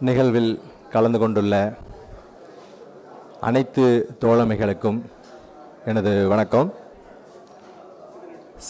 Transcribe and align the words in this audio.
நிகழ்வில் 0.00 0.60
கலந்து 0.90 1.18
கொண்டுள்ள 1.18 1.74
அனைத்து 3.40 4.08
தோழமைகளுக்கும் 4.20 5.02
எனது 5.84 6.28
வணக்கம். 6.28 6.74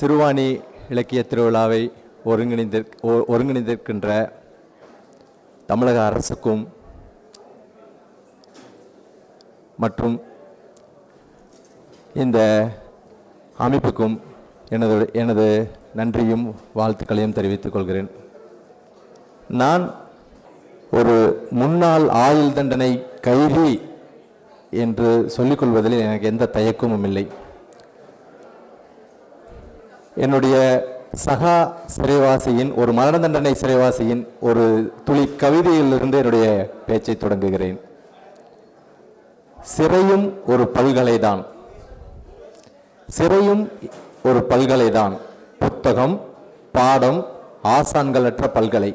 சிறுவாணி 0.00 0.62
இலக்கிய 0.88 1.24
திருவிழாவை 1.28 1.92
ஒருங்கிணைந்திருக் 2.24 2.92
ஒ- 3.00 3.36
ஒருங்கிணைந்திருக்கின்ற 3.36 4.32
தமிழக 5.66 6.06
அரசுக்கும் 6.06 6.72
மற்றும் 9.76 10.22
இந்த 12.14 12.68
அமைப்புக்கும் 13.58 14.20
எனது 14.68 15.10
எனது 15.12 15.70
நன்றியும் 15.94 16.54
வாழ்த்துக்களையும் 16.74 17.32
தெரிவித்துக் 17.32 17.72
கொள்கிறேன். 17.72 18.10
நான் 19.48 20.02
ஒரு 20.94 21.14
முன்னாள் 21.50 22.08
ஆயுள் 22.08 22.52
தண்டனை 22.52 22.90
கைதி 23.20 23.70
என்று 24.70 25.32
சொல்லிக்கொள்வதில் 25.36 26.00
எனக்கு 26.00 26.26
எந்த 26.26 26.48
தயக்கமும் 26.52 27.04
இல்லை. 27.04 27.24
என்னுடைய 30.16 30.56
சகா 31.24 31.54
சிறைவாசியின் 31.96 32.74
ஒரு 32.74 32.92
மரண 32.92 33.18
தண்டனை 33.18 33.52
சிறைவாசியின் 33.60 34.22
ஒரு 34.40 34.92
துளி 35.04 35.24
கவிதையிலிருந்து 35.36 36.16
என்னுடைய 36.16 36.46
பேச்சை 36.86 37.16
தொடங்குகிறேன். 37.16 37.78
சிறையும் 39.62 40.26
ஒரு 40.46 40.70
பல்கலைதான். 40.74 41.44
சிறையும் 43.08 43.72
ஒரு 44.24 44.40
பல்கலைதான். 44.48 45.16
புத்தகம் 45.58 46.20
பாடம் 46.72 47.26
ஆசான்களற்ற 47.64 48.44
பல்கலை. 48.54 48.92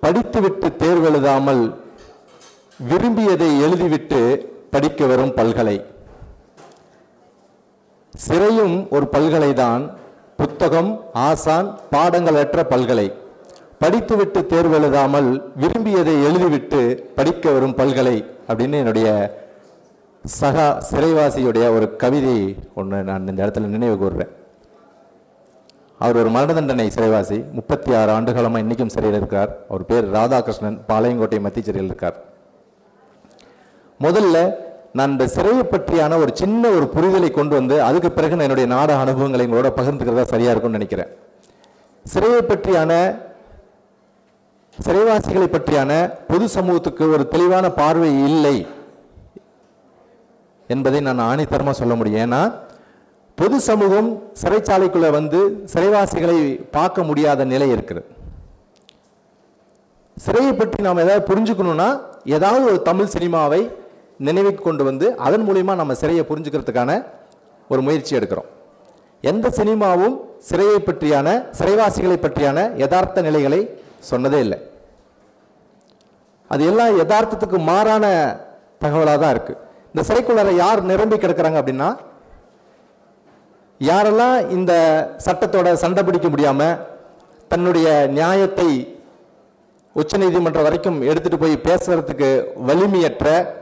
படித்துவிட்டு 0.00 0.68
தேர்வெழுதாமல் 0.78 1.74
விரும்பியதை 2.88 3.62
எழுதிவிட்டு 3.62 4.46
படிக்க 4.70 5.06
வரும் 5.06 5.34
பல்கலை. 5.34 5.84
சிறையும் 8.16 8.90
ஒரு 8.90 9.08
பல்கலைதான் 9.12 9.90
புத்தகம் 10.36 11.04
ஆசான் 11.12 11.78
பாடங்களற்ற 11.90 12.62
பல்கலை. 12.68 13.12
படித்துவிட்டு 13.78 14.46
தேர்வெழுதாமல் 14.48 15.42
விரும்பியதை 15.56 16.14
எழுதிவிட்டு 16.24 16.80
படிக்க 17.14 17.50
வரும் 17.50 17.74
பல்கலை 17.74 18.16
அப்படின்னு 18.48 18.72
என்னுடைய 18.72 19.36
சகா 20.40 20.82
சிறைவாசியுடைய 20.90 21.74
ஒரு 21.74 21.96
கவிதை 21.96 22.56
ஒன்று 22.74 23.02
நான் 23.02 23.26
இந்த 23.26 23.46
இடத்துல 23.46 23.66
நினைவு 23.66 23.96
கூறுறேன். 24.00 24.32
அவர் 26.04 26.18
ஒரு 26.20 26.30
மரண 26.34 26.50
தண்டனை 26.56 26.86
சிறைவாசி 26.94 27.36
முப்பத்தி 27.56 27.90
ஆறு 28.00 28.10
ஆண்டுகாலமாக 28.16 28.62
இன்றைக்கும் 28.64 28.92
சிறையில் 28.94 29.18
இருக்கார். 29.20 29.50
அவர் 29.70 29.84
பேர் 29.90 30.06
ராதாகிருஷ்ணன் 30.16 30.76
பாளையங்கோட்டை 30.90 31.38
மத்திய 31.46 31.64
சிறையில் 31.68 31.90
இருக்கார். 31.90 32.16
முதல்ல 34.04 34.36
நான் 34.98 35.12
இந்த 35.14 35.26
சிறையை 35.36 35.64
பற்றியான 35.72 36.18
ஒரு 36.22 36.32
சின்ன 36.40 36.68
ஒரு 36.76 36.86
புரிதலை 36.94 37.30
கொண்டு 37.38 37.54
வந்து 37.58 37.76
அதுக்கு 37.88 38.10
பிறகு 38.18 38.36
நான் 38.36 38.46
என்னுடைய 38.48 38.68
நாட 38.74 38.90
அனுபவங்களை 39.04 39.46
உங்களோட 39.48 39.70
பகிர்ந்துக்கிறதா 39.78 40.26
சரியா 40.34 40.52
இருக்கும்னு 40.52 40.78
நினைக்கிறேன். 40.78 41.10
சிறையை 42.12 42.40
பற்றியான 42.52 42.92
சிறைவாசிகளை 44.86 45.48
பற்றியான 45.56 45.92
பொது 46.30 46.46
சமூகத்துக்கு 46.56 47.04
ஒரு 47.14 47.24
தெளிவான 47.34 47.66
பார்வை 47.80 48.10
இல்லை 48.28 48.56
என்பதை 50.74 51.00
நான் 51.08 51.26
ஆணித்தரமாக 51.30 51.76
சொல்ல 51.82 51.94
முடியும். 51.98 52.22
ஏன்னா 52.26 52.42
பொது 53.38 53.56
சமூகம் 53.66 54.08
சிறைச்சாலைக்குள்ள 54.40 55.08
வந்து 55.16 55.40
சிறைவாசிகளை 55.72 56.38
பார்க்க 56.76 57.08
முடியாத 57.08 57.44
நிலை 57.52 57.68
இருக்கிறது 57.74 58.08
சிறையை 60.16 60.52
பற்றி 60.52 60.78
நாம் 60.86 61.02
ஏதாவது 61.04 61.22
புரிஞ்சுக்கணும்னா 61.30 61.88
ஏதாவது 62.36 62.64
ஒரு 62.70 62.78
தமிழ் 62.88 63.12
சினிமாவை 63.14 63.60
நினைவுக்கு 64.28 64.62
கொண்டு 64.62 64.84
வந்து 64.88 65.06
அதன் 65.26 65.44
மூலிமா 65.48 65.74
நம்ம 65.80 65.94
சிறையை 66.00 66.24
புரிஞ்சுக்கிறதுக்கான 66.30 66.92
ஒரு 67.70 67.80
முயற்சி 67.86 68.12
எடுக்கிறோம். 68.18 68.48
எந்த 69.24 69.46
சினிமாவும் 69.58 70.16
சிறையை 70.48 70.80
பற்றியான 70.88 71.28
சிறைவாசிகளை 71.58 72.18
பற்றியான 72.24 72.58
யதார்த்த 72.82 73.22
நிலைகளை 73.28 73.60
சொன்னதே 74.10 74.40
இல்லை. 74.46 74.58
அது 76.50 76.62
எல்லாம் 76.70 76.92
யதார்த்தத்துக்கு 77.00 77.58
மாறான 77.70 78.04
தகவலாக 78.82 79.18
தான் 79.22 79.34
இருக்குது 79.36 79.60
இந்த 79.92 80.02
சிறைக்குள்ளார 80.08 80.50
யார் 80.64 80.88
நிரம்பி 80.92 81.16
கிடக்கிறாங்க 81.16 81.58
அப்படின்னா 81.60 81.88
யாரெல்லாம் 83.80 84.48
இந்த 84.48 84.72
சட்டத்தோட 85.24 85.72
சண்டை 85.72 86.02
பிடிக்க 86.02 86.28
முடியாமல் 86.28 86.78
தன்னுடைய 87.48 88.06
நியாயத்தை 88.06 88.98
உச்சநீதிமன்றம் 89.92 90.62
வரைக்கும் 90.62 91.02
எடுத்துகிட்டு 91.02 91.36
போய் 91.36 91.62
பேசுகிறதுக்கு 91.62 92.46
வலிமையற்ற 92.66 93.54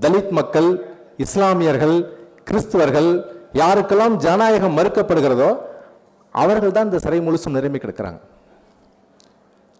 தலித் 0.00 0.30
மக்கள் 0.30 0.86
இஸ்லாமியர்கள் 1.16 1.96
கிறிஸ்துவர்கள் 2.50 3.10
யாருக்கெல்லாம் 3.52 4.16
ஜனநாயகம் 4.16 4.76
மறுக்கப்படுகிறதோ 4.78 5.58
அவர்கள் 6.30 6.72
தான் 6.72 6.84
இந்த 6.84 6.98
சிறை 6.98 7.20
முழுசும் 7.20 7.56
நிரம்பி 7.56 7.78
கிடக்கிறாங்க. 7.78 8.18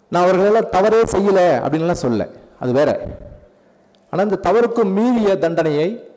நான் 0.07 0.23
அவர்களெல்லாம் 0.23 0.69
தவறே 0.69 1.01
செய்யலை 1.01 1.47
அப்படின்லாம் 1.65 2.03
சொல்ல. 2.05 2.29
அது 2.59 2.71
வேற. 2.71 3.07
ஆனால் 4.09 4.25
இந்த 4.25 4.35
தவறுக்கும் 4.35 4.91
மீறிய 4.91 5.37
தண்டனையை 5.37 6.11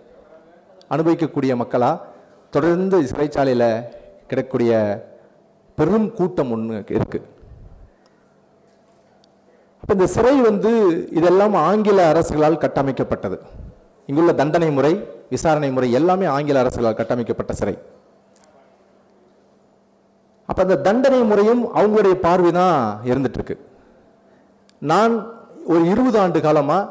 அனுபவிக்கக்கூடிய 0.90 1.56
மக்களாக 1.56 2.10
தொடர்ந்து 2.54 2.96
சிறைச்சாலையில் 3.10 3.68
கிடக்கக்கூடிய 4.30 4.72
பெரும் 5.78 6.08
கூட்டம் 6.18 6.52
ஒன்று 6.54 6.78
இருக்குது 6.98 7.28
அப்போ 9.82 9.92
இந்த 9.96 10.06
சிறை 10.14 10.34
வந்து 10.48 10.70
இதெல்லாம் 11.18 11.54
ஆங்கில 11.68 12.00
அரசுகளால் 12.12 12.62
கட்டமைக்கப்பட்டது. 12.64 13.36
இங்குள்ள 14.08 14.32
தண்டனை 14.40 14.68
முறை 14.76 14.92
விசாரணை 15.34 15.70
முறை 15.76 15.88
எல்லாமே 15.98 16.26
ஆங்கில 16.34 16.60
அரசுகளால் 16.62 16.98
கட்டமைக்கப்பட்ட 17.00 17.52
சிறை. 17.60 17.74
அப்போ 20.48 20.60
அந்த 20.66 20.78
தண்டனை 20.86 21.20
முறையும் 21.30 21.62
அவங்களுடைய 21.78 22.14
பார்வை 22.26 22.52
தான் 22.60 22.78
இருந்துட்டுருக்கு. 23.10 23.56
நான் 24.92 25.12
ஒரு 25.72 25.82
இருபது 25.92 26.18
ஆண்டு 26.22 26.40
காலமாக 26.46 26.90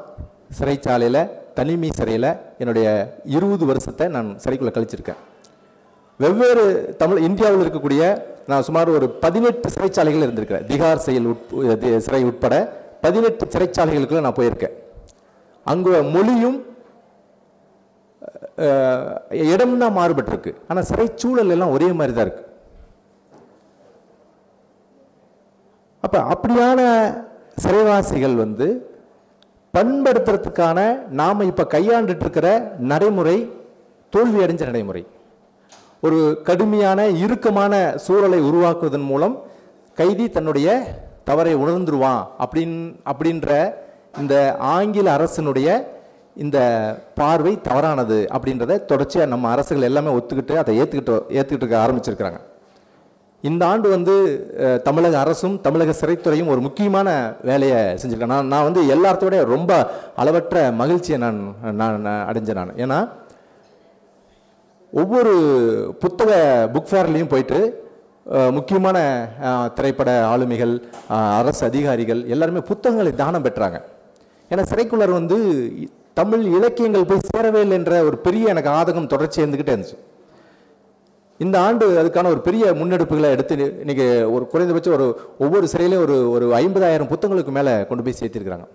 சிறைச்சாலையில் 0.60 1.24
தனிமை 1.58 1.90
சிறையில் 2.00 2.32
என்னுடைய 2.62 2.88
இருபது 3.38 3.66
வருஷத்தை 3.72 4.08
நான் 4.16 4.30
சிறைக்குள்ளே 4.44 4.74
கழிச்சிருக்கேன். 4.78 5.22
வெவ்வேறு 6.24 6.64
தமிழ் 7.02 7.26
இந்தியாவில் 7.28 7.64
இருக்கக்கூடிய 7.66 8.02
நான் 8.52 8.66
சுமார் 8.68 8.90
ஒரு 8.98 9.08
பதினெட்டு 9.24 9.68
சிறைச்சாலைகள் 9.76 10.26
இருந்திருக்கிறேன். 10.26 10.66
திகார் 10.72 11.06
செயல் 11.06 11.30
உட் 11.32 11.54
சிறை 12.08 12.22
உட்பட 12.30 12.56
பதினெட்டு 13.06 13.46
சிறைச்சாலைகளுக்குள்ள 13.54 14.24
நான் 14.26 14.40
போயிருக்கேன். 14.40 14.76
அங்கே 15.72 16.02
மொழியும் 16.16 16.60
இடம் 19.54 19.82
தான் 19.84 19.98
மாறுபட்டிருக்கு. 19.98 20.52
ஆனால் 20.70 20.88
சிறைச்சூழல் 20.90 21.54
எல்லாம் 21.56 21.74
ஒரே 21.76 21.90
மாதிரி 22.00 22.14
தான் 22.16 22.28
இருக்கு. 22.28 22.46
அப்போ 26.06 26.20
அப்படியான 26.34 26.82
சிறைவாசிகள் 27.64 28.36
வந்து 28.44 28.68
பண்படுத்துறதுக்கான 29.78 30.80
நாம் 31.22 31.50
இப்போ 31.52 31.64
கையாண்டுட்டு 31.74 32.26
இருக்கிற 32.26 32.48
நடைமுறை 32.92 33.38
தோல்வி 34.14 34.40
அடைஞ்ச 34.46 34.64
நடைமுறை. 34.70 35.04
ஒரு 36.04 36.20
கடுமையான 36.44 37.00
இறுக்கமான 37.24 37.74
சூழலை 37.96 38.40
உருவாக்குவதன் 38.50 39.08
மூலம் 39.12 39.36
கைதி 39.98 40.30
தன்னுடைய 40.30 40.68
தவறை 41.24 41.56
உணர்ந்துருவான் 41.56 42.22
அப்படின் 42.44 42.76
அப்படின்ற 43.12 43.50
இந்த 44.22 44.36
ஆங்கில 44.60 45.08
அரசினுடைய 45.18 45.68
இந்த 46.36 46.58
பார்வை 47.16 47.62
தவறானது 47.62 48.18
அப்படின்றத 48.36 48.78
தொடர்ச்சியாக 48.86 49.30
நம்ம 49.30 49.50
அரசுகள் 49.52 49.88
எல்லாமே 49.90 50.16
ஒத்துக்கிட்டு 50.18 50.56
அதை 50.56 50.74
ஏற்றுக்கிட்டு 50.82 51.16
ஏற்றுக்கிட்டு 51.38 51.66
இருக்க 51.66 51.86
ஆரம்பிச்சிருக்கிறாங்க. 51.86 52.40
இந்த 53.44 53.64
ஆண்டு 53.68 53.88
வந்து 53.90 54.16
தமிழக 54.84 55.20
அரசும் 55.20 55.62
தமிழக 55.62 55.94
சிறைத்துறையும் 56.02 56.52
ஒரு 56.54 56.62
முக்கியமான 56.62 57.10
வேலையை 57.50 57.80
செஞ்சுருக்கேன் 58.02 58.34
நான் 58.36 58.52
நான் 58.54 58.68
வந்து 58.72 58.82
எல்லாத்தோடைய 58.96 59.44
ரொம்ப 59.46 59.72
அளவற்ற 60.16 60.72
மகிழ்ச்சியை 60.72 61.20
நான் 61.20 61.40
நான் 61.80 62.02
நான் 62.02 62.28
அடைஞ்சேன் 62.30 62.62
நான். 62.62 62.78
ஏன்னா 62.78 63.00
ஒவ்வொரு 65.00 65.34
புத்தக 66.02 66.32
புக் 66.74 66.90
ஃபேர்லேயும் 66.92 67.32
போயிட்டு 67.34 67.60
முக்கியமான 68.58 68.98
திரைப்பட 69.78 70.10
ஆளுமைகள் 70.32 70.74
அரசு 71.40 71.64
அதிகாரிகள் 71.70 72.22
எல்லாருமே 72.34 72.62
புத்தகங்களை 72.70 73.12
தானம் 73.22 73.46
பெற்றாங்க. 73.46 73.78
ஏன்னா 74.52 74.64
சிறைக்குள்ளர் 74.72 75.14
வந்து 75.20 75.38
தமிழ் 76.20 76.44
இலக்கியங்கள் 76.58 77.08
போய் 77.10 77.28
சேரவே 77.30 77.60
இல்லை 77.66 77.78
என்ற 77.80 77.94
ஒரு 78.08 78.18
பெரிய 78.26 78.54
எனக்கு 78.54 78.72
ஆதகம் 78.80 79.12
தொடர்ச்சி 79.14 79.42
இருந்துக்கிட்டே 79.42 79.74
இருந்துச்சு. 79.76 79.98
இந்த 81.46 81.56
ஆண்டு 81.68 81.86
அதுக்கான 82.02 82.32
ஒரு 82.34 82.42
பெரிய 82.48 82.74
முன்னெடுப்புகளை 82.80 83.30
எடுத்து 83.36 83.56
இன்னைக்கு 83.84 84.08
ஒரு 84.34 84.44
குறைந்தபட்சம் 84.52 84.96
ஒரு 84.98 85.08
ஒவ்வொரு 85.46 85.68
சிறையிலையும் 85.74 86.04
ஒரு 86.06 86.18
ஒரு 86.36 86.48
ஐம்பதாயிரம் 86.62 87.12
புத்தகங்களுக்கு 87.14 87.56
மேலே 87.60 87.74
கொண்டு 87.90 88.06
போய் 88.06 88.20
சேர்த்திருக்கிறாங்க. 88.20 88.68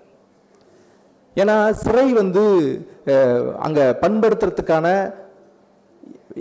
ஏன்னா 1.42 1.56
சிறை 1.84 2.08
வந்து 2.22 2.42
அங்கே 3.68 3.86
பண்படுத்துறதுக்கான 4.02 4.88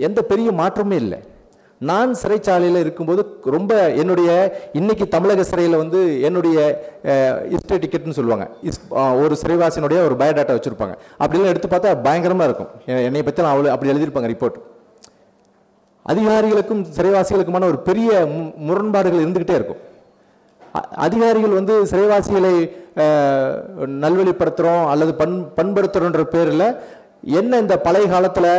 எந்த 0.08 0.20
பெரிய 0.30 0.48
மாற்றமே 0.60 0.96
இல்லை. 1.04 1.18
நான் 1.88 2.10
சிறைச்சாலையில் 2.20 2.80
இருக்கும்போது 2.82 3.22
ரொம்ப 3.54 3.72
என்னுடைய 4.02 4.28
இன்னைக்கு 4.80 5.04
தமிழக 5.14 5.42
சிறையில் 5.50 5.80
வந்து 5.82 5.98
என்னுடைய 6.28 6.58
ஹிஸ்டரி 7.54 7.78
டிக்கெட்னு 7.82 8.18
சொல்லுவாங்க. 8.18 8.46
இஸ் 8.68 8.80
ஒரு 9.24 9.34
சிறைவாசியினுடைய 9.42 9.98
ஒரு 10.06 10.16
பயோடாட்டா 10.22 10.56
வச்சுருப்பாங்க. 10.56 10.94
அப்படிலாம் 11.22 11.52
எடுத்து 11.52 11.70
பார்த்தா 11.74 11.92
பயங்கரமாக 12.06 12.48
இருக்கும். 12.50 12.70
என்னை 13.08 13.22
பற்றி 13.26 13.44
நான் 13.46 13.54
அவ்வளோ 13.56 13.74
அப்படி 13.74 13.92
எழுதியிருப்பாங்க 13.94 14.30
ரிப்போர்ட் 14.34 14.58
அதிகாரிகளுக்கும் 16.12 16.82
சிறைவாசிகளுக்குமான 16.96 17.68
ஒரு 17.72 17.78
பெரிய 17.90 18.10
முரண்பாடுகள் 18.66 19.22
இருந்துக்கிட்டே 19.24 19.58
இருக்கும். 19.60 19.82
அதிகாரிகள் 21.06 21.58
வந்து 21.58 21.74
சிறைவாசிகளை 21.90 22.56
நல்வழிப்படுத்துகிறோம் 24.02 24.84
அல்லது 24.92 25.12
பண் 25.20 25.34
பண்படுத்துகிறோன்ற 25.58 26.22
பேரில் 26.34 26.68
என்ன 27.40 27.58
இந்த 27.62 27.74
பழைய 27.86 28.06
காலத்தில் 28.14 28.50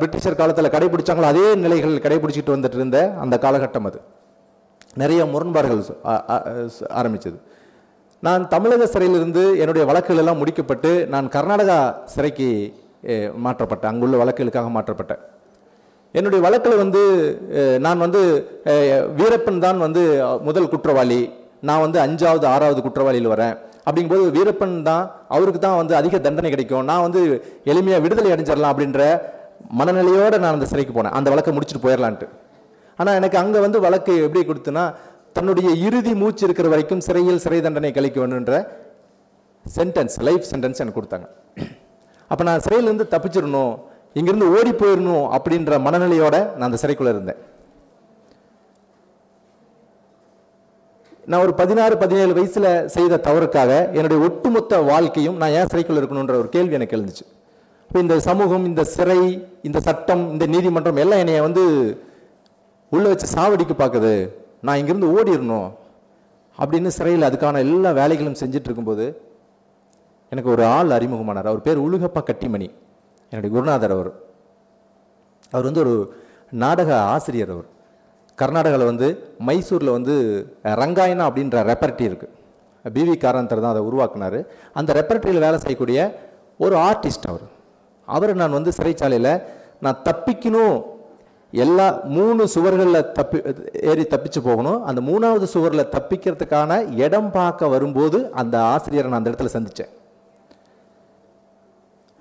பிரிட்டிஷர் 0.00 0.40
காலத்தில் 0.40 0.72
கடைபிடிச்சாங்களோ 0.74 1.30
அதே 1.32 1.46
நிலைகள் 1.64 1.94
கடைபிடிச்சிட்டு 2.04 2.54
வந்துட்டு 2.54 2.78
இருந்த 2.80 2.98
அந்த 3.22 3.34
காலகட்டம் 3.44 3.88
அது. 3.90 4.00
நிறைய 5.02 5.20
முரண்பாடுகள் 5.32 5.82
ஆரம்பித்தது 7.00 7.38
நான் 8.26 8.42
தமிழக 8.54 8.86
சிறையிலிருந்து 8.94 9.42
என்னுடைய 9.62 9.84
வழக்குகள் 9.90 10.20
எல்லாம் 10.22 10.40
முடிக்கப்பட்டு 10.40 10.90
நான் 11.14 11.32
கர்நாடகா 11.36 11.78
சிறைக்கு 12.14 12.48
மாற்றப்பட்டேன். 13.44 13.92
அங்குள்ள 13.92 14.16
வழக்குகளுக்காக 14.22 14.70
மாற்றப்பட்டேன். 14.76 15.22
என்னுடைய 16.18 16.40
வழக்கில் 16.46 16.80
வந்து 16.82 17.02
நான் 17.86 18.02
வந்து 18.04 18.20
வீரப்பன் 19.18 19.62
தான் 19.66 19.78
வந்து 19.86 20.02
முதல் 20.48 20.72
குற்றவாளி. 20.74 21.20
நான் 21.68 21.84
வந்து 21.84 21.98
அஞ்சாவது 22.06 22.46
ஆறாவது 22.54 22.80
குற்றவாளியில் 22.86 23.32
வரேன். 23.34 23.56
அப்படிங்கும்போது 23.86 24.26
வீரப்பன் 24.36 24.74
தான் 24.88 25.04
அவருக்கு 25.36 25.60
தான் 25.66 25.78
வந்து 25.80 25.94
அதிக 26.00 26.18
தண்டனை 26.26 26.50
கிடைக்கும். 26.54 26.84
நான் 26.90 27.04
வந்து 27.06 27.20
எளிமையாக 27.72 28.04
விடுதலை 28.04 28.30
அடைஞ்சிடலாம் 28.34 28.72
அப்படின்ற 28.74 29.00
மனநிலையோடு 29.80 30.36
நான் 30.44 30.56
அந்த 30.56 30.68
சிறைக்கு 30.72 30.92
போனேன். 30.98 31.14
அந்த 31.18 31.28
வழக்கை 31.32 31.52
முடிச்சுட்டு 31.56 31.84
போயிடலான்ட்டு. 31.86 32.28
ஆனால் 33.00 33.16
எனக்கு 33.20 33.36
அங்கே 33.42 33.60
வந்து 33.66 33.78
வழக்கு 33.86 34.14
எப்படி 34.26 34.42
கொடுத்துன்னா 34.50 34.84
தன்னுடைய 35.36 35.68
இறுதி 35.88 36.12
மூச்சு 36.22 36.42
இருக்கிற 36.46 36.68
வரைக்கும் 36.72 37.04
சிறையில் 37.06 37.42
சிறை 37.44 37.60
தண்டனை 37.66 37.90
கழிக்க 37.98 38.18
வேணுன்ற 38.22 38.54
சென்டென்ஸ் 39.64 40.16
லைஃப் 40.26 40.44
சென்டென்ஸ் 40.50 40.80
எனக்கு 40.82 40.98
கொடுத்தாங்க. 40.98 41.26
அப்போ 42.30 42.42
நான் 42.48 42.62
சிறையிலேருந்து 42.66 43.06
தப்பிச்சிடணும் 43.14 43.72
இங்கேருந்து 44.18 44.48
ஓடி 44.56 44.72
போயிடணும் 44.80 45.26
அப்படின்ற 45.36 45.78
மனநிலையோடு 45.86 46.40
நான் 46.56 46.68
அந்த 46.68 46.80
சிறைக்குள்ளே 46.82 47.12
இருந்தேன். 47.14 47.40
நான் 51.26 51.40
ஒரு 51.40 51.54
பதினாறு 51.54 51.96
பதினேழு 51.96 52.32
வயசில் 52.34 52.88
செய்த 52.88 53.16
தவறுக்காக 53.16 53.92
என்னுடைய 53.92 54.22
ஒட்டுமொத்த 54.22 54.78
வாழ்க்கையும் 54.78 55.36
நான் 55.36 55.50
ஏன் 55.50 55.66
சிறைக்குள் 55.66 55.96
இருக்கணுன்ற 55.96 56.34
ஒரு 56.34 56.48
கேள்வி 56.48 56.72
எனக்கு 56.72 56.96
எழுந்துச்சு. 56.96 57.26
இப்போ 57.88 58.00
இந்த 58.00 58.20
சமூகம் 58.20 58.64
இந்த 58.64 58.84
சிறை 58.84 59.48
இந்த 59.62 59.80
சட்டம் 59.80 60.32
இந்த 60.32 60.46
நீதிமன்றம் 60.46 60.96
எல்லாம் 60.96 61.18
என்னைய 61.18 61.42
வந்து 61.42 61.62
உள்ளே 62.88 63.08
வச்சு 63.08 63.26
சாவடிக்கு 63.36 63.74
பார்க்குது 63.78 64.32
நான் 64.60 64.78
இங்கேருந்து 64.78 65.12
ஓடிடணும் 65.16 65.70
அப்படின்னு 66.58 66.86
சிறையில் 66.86 67.28
அதுக்கான 67.28 67.58
எல்லா 67.58 67.90
வேலைகளும் 67.90 68.40
செஞ்சுட்டு 68.40 68.68
இருக்கும்போது 68.68 69.22
எனக்கு 70.28 70.50
ஒரு 70.50 70.64
ஆள் 70.64 70.88
அறிமுகமானார். 70.88 71.50
அவர் 71.52 71.60
பேர் 71.60 71.80
உலுகப்பா 71.80 72.22
கட்டிமணி. 72.22 72.70
என்னுடைய 73.30 73.56
குருநாதர் 73.56 73.90
அவர். 73.90 74.12
அவர் 75.50 75.64
வந்து 75.64 75.80
ஒரு 75.80 76.14
நாடக 76.50 77.00
ஆசிரியர் 77.00 77.50
அவர். 77.50 77.68
கர்நாடகாவில் 78.42 78.90
வந்து 78.90 79.08
மைசூரில் 79.48 79.96
வந்து 79.96 80.14
ரங்காயனா 80.82 81.24
அப்படின்ற 81.28 81.64
ரெப்பர்ட்டி 81.70 82.04
இருக்குது 82.10 82.38
பிவி 82.94 83.14
காரந்தர் 83.24 83.64
தான் 83.64 83.72
அதை 83.74 83.82
உருவாக்குனார். 83.88 84.38
அந்த 84.78 84.90
ரெப்பர்ட்டரியில் 84.98 85.44
வேலை 85.46 85.58
செய்யக்கூடிய 85.64 85.98
ஒரு 86.64 86.76
ஆர்டிஸ்ட் 86.88 87.28
அவர். 87.32 87.44
அவரை 88.08 88.32
நான் 88.40 88.56
வந்து 88.58 88.72
சிறைச்சாலையில் 88.78 89.34
நான் 89.84 90.02
தப்பிக்கணும். 90.08 90.76
எல்லா 91.64 91.86
மூணு 92.16 92.42
சுவர்களில் 92.54 93.08
தப்பி 93.16 93.38
ஏறி 93.90 94.04
தப்பிச்சு 94.12 94.40
போகணும். 94.46 94.78
அந்த 94.88 95.00
மூணாவது 95.08 95.46
சுவரில் 95.54 95.90
தப்பிக்கிறதுக்கான 95.94 96.78
இடம் 97.04 97.30
பார்க்க 97.38 97.68
வரும்போது 97.74 98.18
அந்த 98.42 98.56
ஆசிரியரை 98.74 99.08
நான் 99.10 99.20
அந்த 99.20 99.32
இடத்துல 99.32 99.52
சந்தித்தேன் 99.56 99.92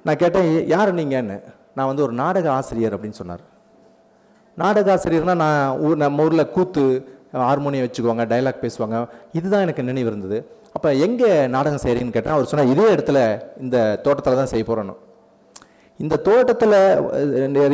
நான் 0.06 0.22
கேட்டேன் 0.24 0.52
யார் 0.74 0.92
நீங்கன்னு? 1.00 1.38
நான் 1.78 1.90
வந்து 1.92 2.06
ஒரு 2.08 2.14
நாடக 2.22 2.48
ஆசிரியர் 2.58 2.96
அப்படின்னு 2.96 3.20
சொன்னார். 3.22 3.44
நாடக 4.58 4.90
ஆசிரியர்னா 4.96 5.36
நான் 5.44 5.60
ஊர் 5.86 6.02
நம்ம 6.04 6.24
ஊரில் 6.28 6.52
கூத்து 6.56 6.84
ஹார்மோனியம் 7.50 7.86
வச்சுக்குவாங்க 7.86 8.24
டைலாக் 8.32 8.64
பேசுவாங்க. 8.66 8.98
இதுதான் 9.38 9.64
எனக்கு 9.66 9.88
நினைவு 9.90 10.10
இருந்தது. 10.12 10.38
அப்போ 10.76 10.90
எங்கே 11.06 11.30
நாடகம் 11.56 11.84
செய்கிறீங்கன்னு 11.84 12.18
கேட்டால் 12.18 12.36
அவர் 12.36 12.50
சொன்னார் 12.52 12.74
இதே 12.74 12.86
இடத்துல 12.96 13.20
இந்த 13.64 13.78
தோட்டத்தில் 14.06 14.40
தான் 14.42 14.52
செய்ய 14.54 14.66
போகிறோன்னு 14.68 14.96
இந்த 16.04 16.16
தோட்டத்தில் 16.28 16.78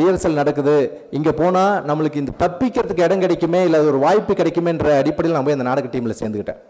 ரிஹர்சல் 0.00 0.40
நடக்குது. 0.40 0.74
இங்கே 1.16 1.32
போனால் 1.40 1.74
நம்மளுக்கு 1.88 2.22
இந்த 2.22 2.32
தப்பிக்கிறதுக்கு 2.42 3.06
இடம் 3.06 3.22
கிடைக்குமே 3.24 3.60
இல்லை 3.68 3.78
ஒரு 3.90 3.98
வாய்ப்பு 4.06 4.32
கிடைக்குமேன்ற 4.40 4.90
அடிப்படையில் 5.02 5.36
நான் 5.36 5.46
போய் 5.46 5.58
அந்த 5.58 5.68
நாடக 5.70 5.90
டீமில் 5.94 6.20
சேர்ந்துக்கிட்டேன் 6.20 6.60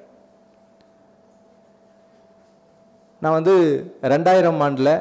நான் 3.22 3.36
வந்து 3.38 3.54
ரெண்டாயிரம் 4.14 4.60
ஆண்டில் 4.66 4.94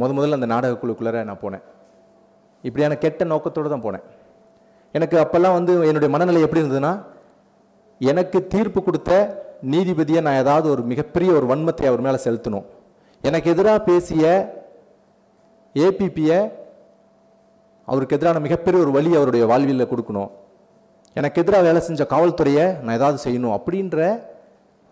முத 0.00 0.10
முதல்ல 0.18 0.38
அந்த 0.38 0.48
நாடக 0.54 0.76
குழுக்குள்ளார 0.82 1.22
நான் 1.30 1.42
போனேன். 1.44 1.64
இப்படியான 2.66 2.96
கெட்ட 3.04 3.24
நோக்கத்தோடு 3.32 3.72
தான் 3.74 3.84
போனேன். 3.86 4.04
எனக்கு 4.96 5.16
அப்போல்லாம் 5.22 5.56
வந்து 5.58 5.72
என்னுடைய 5.88 6.10
மனநிலை 6.14 6.40
எப்படி 6.46 6.62
இருந்ததுன்னா 6.62 6.92
எனக்கு 8.10 8.38
தீர்ப்பு 8.54 8.80
கொடுத்த 8.82 9.12
நீதிபதியை 9.72 10.20
நான் 10.26 10.40
ஏதாவது 10.42 10.66
ஒரு 10.70 10.82
மிகப்பெரிய 10.82 11.32
ஒரு 11.38 11.46
வன்மத்தை 11.52 11.84
அவர் 11.90 12.04
மேலே 12.06 12.18
செலுத்தணும். 12.24 12.66
எனக்கு 13.28 13.50
எதிராக 13.54 13.80
பேசிய 13.90 14.24
ஏபிபியை 15.74 16.38
அவருக்கு 17.84 18.16
எதிரான 18.16 18.40
மிகப்பெரிய 18.46 18.78
ஒரு 18.82 18.92
வழி 18.96 19.10
அவருடைய 19.18 19.44
வாழ்வியலில் 19.50 19.90
கொடுக்கணும். 19.92 20.30
எனக்கு 21.18 21.40
எதிராக 21.42 21.62
வேலை 21.68 21.80
செஞ்ச 21.86 22.02
காவல்துறையை 22.10 22.66
நான் 22.82 22.96
ஏதாவது 22.98 23.18
செய்யணும் 23.24 23.54
அப்படின்ற 23.56 23.98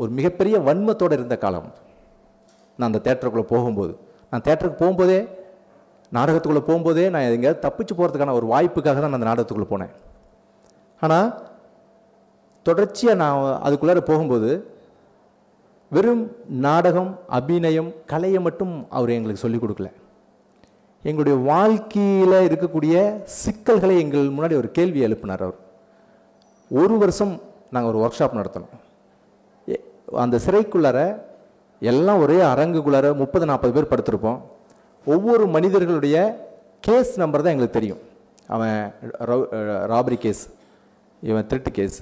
ஒரு 0.00 0.10
மிகப்பெரிய 0.18 0.56
வன்மத்தோடு 0.68 1.12
இருந்த 1.12 1.36
காலம். 1.44 1.68
நான் 2.78 2.88
அந்த 2.90 3.00
தேட்டருக்குள்ளே 3.06 3.46
போகும்போது. 3.54 3.92
நான் 4.30 4.44
தேட்டருக்கு 4.46 4.82
போகும்போதே 4.82 5.18
நாடகத்துக்குள்ளே 6.16 6.62
போகும்போதே 6.68 7.04
நான் 7.14 7.26
எங்கேயாவது 7.34 7.64
தப்பிச்சு 7.66 7.94
போகிறதுக்கான 7.98 8.34
ஒரு 8.38 8.46
வாய்ப்புக்காக 8.52 9.00
தான் 9.00 9.10
நான் 9.10 9.18
அந்த 9.18 9.28
நாடகத்துக்குள்ளே 9.30 9.68
போனேன். 9.72 9.92
ஆனால் 11.04 11.28
தொடர்ச்சியாக 12.66 13.20
நான் 13.22 13.38
அதுக்குள்ளார 13.66 14.00
போகும்போது 14.10 14.50
வெறும் 15.96 16.24
நாடகம் 16.66 17.12
அபிநயம் 17.38 17.90
கலையை 18.12 18.40
மட்டும் 18.46 18.74
அவர் 18.96 19.16
எங்களுக்கு 19.16 19.44
சொல்லிக் 19.44 19.62
கொடுக்கல. 19.62 19.88
எங்களுடைய 21.08 21.36
வாழ்க்கையில் 21.50 22.36
இருக்கக்கூடிய 22.48 22.94
சிக்கல்களை 23.42 23.94
எங்கள் 24.02 24.26
முன்னாடி 24.36 24.56
ஒரு 24.62 24.68
கேள்வி 24.78 25.00
எழுப்பினார் 25.06 25.44
அவர். 25.46 25.58
ஒரு 26.70 26.94
வருஷம் 27.02 27.32
நாங்கள் 27.74 27.92
ஒரு 27.92 28.00
ஒர்க் 28.04 28.18
ஷாப் 28.18 28.38
நடத்தினோம் 28.38 28.76
அந்த 30.24 30.36
சிறைக்குள்ளார 30.44 30.98
எல்லாம் 31.90 32.20
ஒரே 32.24 32.38
அரங்குக்குள்ளார 32.52 33.08
முப்பது 33.22 33.44
நாற்பது 33.50 33.72
பேர் 33.76 33.92
படுத்திருப்போம். 33.92 34.40
ஒவ்வொரு 35.06 35.44
மனிதர்களுடைய 35.56 36.16
கேஸ் 36.86 37.12
நம்பர் 37.22 37.42
தான் 37.44 37.54
எங்களுக்கு 37.54 37.78
தெரியும். 37.78 38.00
அவன் 38.54 38.78
ராபரி 39.92 40.18
கேஸ் 40.24 40.42
இவன் 41.22 41.46
திருட்டு 41.50 41.70
கேஸ் 41.78 41.98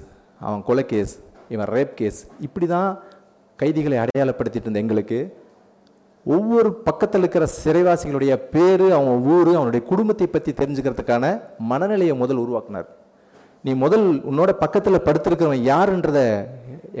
அவன் 0.47 0.63
கொலை 0.69 0.83
கேஸ் 0.93 1.13
இவன் 1.53 1.69
ரேப் 1.75 1.93
கேஸ் 1.99 2.19
இப்படி 2.47 2.67
தான் 2.75 2.89
கைதிகளை 3.61 3.97
அடையாளப்படுத்திட்டு 4.03 4.67
இருந்த 4.67 4.83
எங்களுக்கு. 4.83 5.19
ஒவ்வொரு 6.35 6.69
பக்கத்தில் 6.87 7.23
இருக்கிற 7.23 7.45
சிறைவாசிகளுடைய 7.61 8.33
பேர் 8.53 8.85
அவன் 8.97 9.21
ஊர் 9.33 9.51
அவனுடைய 9.59 9.81
குடும்பத்தை 9.91 10.27
பற்றி 10.27 10.51
தெரிஞ்சுக்கிறதுக்கான 10.61 11.25
மனநிலையை 11.71 12.15
முதல் 12.23 12.41
உருவாக்குனார். 12.43 12.89
நீ 13.65 13.71
முதல் 13.83 14.05
உன்னோட 14.31 14.51
பக்கத்தில் 14.63 15.05
படுத்திருக்கிறவன் 15.07 15.63
யாருன்றத 15.71 16.19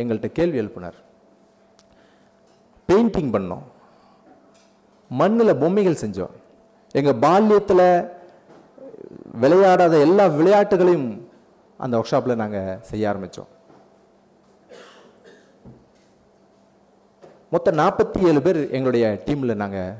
எங்கள்கிட்ட 0.01 0.29
கேள்வி 0.39 0.61
எழுப்பினார். 0.61 0.97
பெயிண்டிங் 2.89 3.33
பண்ணோம். 3.35 3.65
மண்ணில் 5.11 5.59
பொம்மைகள் 5.61 6.01
செஞ்சோம். 6.03 6.33
எங்கள் 6.95 7.21
பால்யத்தில் 7.25 7.87
விளையாடாத 9.43 9.93
எல்லா 10.05 10.25
விளையாட்டுகளையும் 10.39 11.09
அந்த 11.79 11.93
ஒர்க் 11.99 12.11
ஷாப்பில் 12.11 12.41
நாங்கள் 12.41 12.77
செய்ய 12.89 13.09
ஆரம்பித்தோம் 13.11 13.49
மொத்தம் 17.53 17.79
நாற்பத்தி 17.81 18.19
ஏழு 18.29 18.39
பேர் 18.45 18.59
எங்களுடைய 18.77 19.05
டீமில் 19.27 19.59
நாங்கள் 19.61 19.95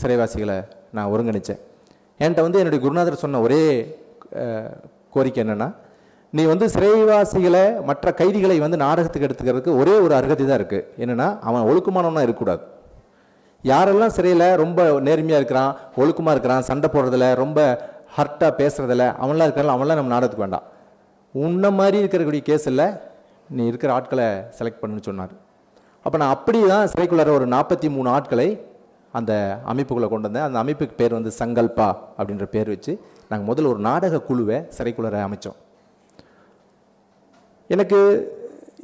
சிறைவாசிகளை 0.00 0.56
நான் 0.96 1.10
ஒருங்கிணைச்சேன். 1.12 1.60
என்கிட்ட 2.20 2.42
வந்து 2.46 2.60
என்னுடைய 2.62 2.80
குருநாதர் 2.82 3.22
சொன்ன 3.22 3.40
ஒரே 3.46 3.62
கோரிக்கை 5.14 5.40
என்னென்னா 5.44 5.68
நீ 6.36 6.42
வந்து 6.50 6.66
சிறைவாசிகளை 6.74 7.64
மற்ற 7.88 8.12
கைதிகளை 8.20 8.56
வந்து 8.64 8.78
நாடகத்துக்கு 8.84 9.26
எடுத்துக்கிறதுக்கு 9.28 9.78
ஒரே 9.80 9.94
ஒரு 10.04 10.14
அருகதை 10.18 10.44
தான் 10.44 10.60
இருக்குது 10.60 10.86
என்னென்னா 11.02 11.28
அவன் 11.48 11.66
ஒழுக்கமானவனாக 11.70 12.26
இருக்கக்கூடாது. 12.26 12.62
யாரெல்லாம் 13.70 14.14
சிறையில் 14.16 14.46
ரொம்ப 14.62 14.80
நேர்மையாக 15.06 15.40
இருக்கிறான் 15.40 15.72
ஒழுக்கமாக 16.00 16.34
இருக்கிறான் 16.34 16.66
சண்டை 16.68 16.88
போடுறதில்ல 16.94 17.28
ரொம்ப 17.42 17.60
ஹர்ட்டாக 18.16 18.52
பேசுகிறதில்ல 18.60 19.04
அவன்லாம் 19.24 19.46
இருக்கிறான் 19.48 19.76
அவன்லாம் 19.76 19.98
நம்ம 20.00 20.12
நாடகத்துக்கு 20.14 20.46
வேண்டாம். 20.46 20.66
உன்ன 21.44 21.70
மாதிரி 21.78 21.98
இருக்கக்கூடிய 22.02 22.42
கேஸில் 22.50 22.84
நீ 23.56 23.62
இருக்கிற 23.70 23.90
ஆட்களை 23.96 24.26
செலக்ட் 24.58 24.80
பண்ணுன்னு 24.82 25.06
சொன்னார். 25.08 25.32
அப்போ 26.06 26.16
நான் 26.22 26.34
அப்படி 26.36 26.58
தான் 26.72 26.90
சிறைக்குள்ளார 26.92 27.30
ஒரு 27.38 27.46
நாற்பத்தி 27.54 27.88
மூணு 27.96 28.08
ஆட்களை 28.16 28.48
அந்த 29.18 29.32
அமைப்புக்குள்ளே 29.72 30.08
கொண்டு 30.12 30.28
வந்தேன். 30.28 30.46
அந்த 30.48 30.58
அமைப்புக்கு 30.62 30.94
பேர் 31.00 31.16
வந்து 31.18 31.32
சங்கல்பா 31.40 31.88
அப்படின்ற 32.18 32.46
பேர் 32.54 32.70
வச்சு 32.74 32.92
நாங்கள் 33.30 33.48
முதல்ல 33.50 33.70
ஒரு 33.74 33.80
நாடக 33.88 34.20
குழுவை 34.28 34.58
சிறைக்குள்ளார 34.76 35.20
அமைச்சோம். 35.28 35.58
எனக்கு 37.74 37.98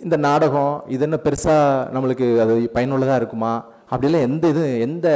இந்த 0.05 0.17
நாடகம் 0.27 0.75
இது 0.95 1.05
என்ன 1.07 1.17
பெருசாக 1.25 1.65
நம்மளுக்கு 1.95 2.27
அது 2.45 2.55
பயனுள்ளதாக 2.77 3.21
இருக்குமா? 3.21 3.53
அப்படிலாம் 3.92 4.26
எந்த 4.28 4.44
இது 4.54 4.64
எந்த 4.87 5.09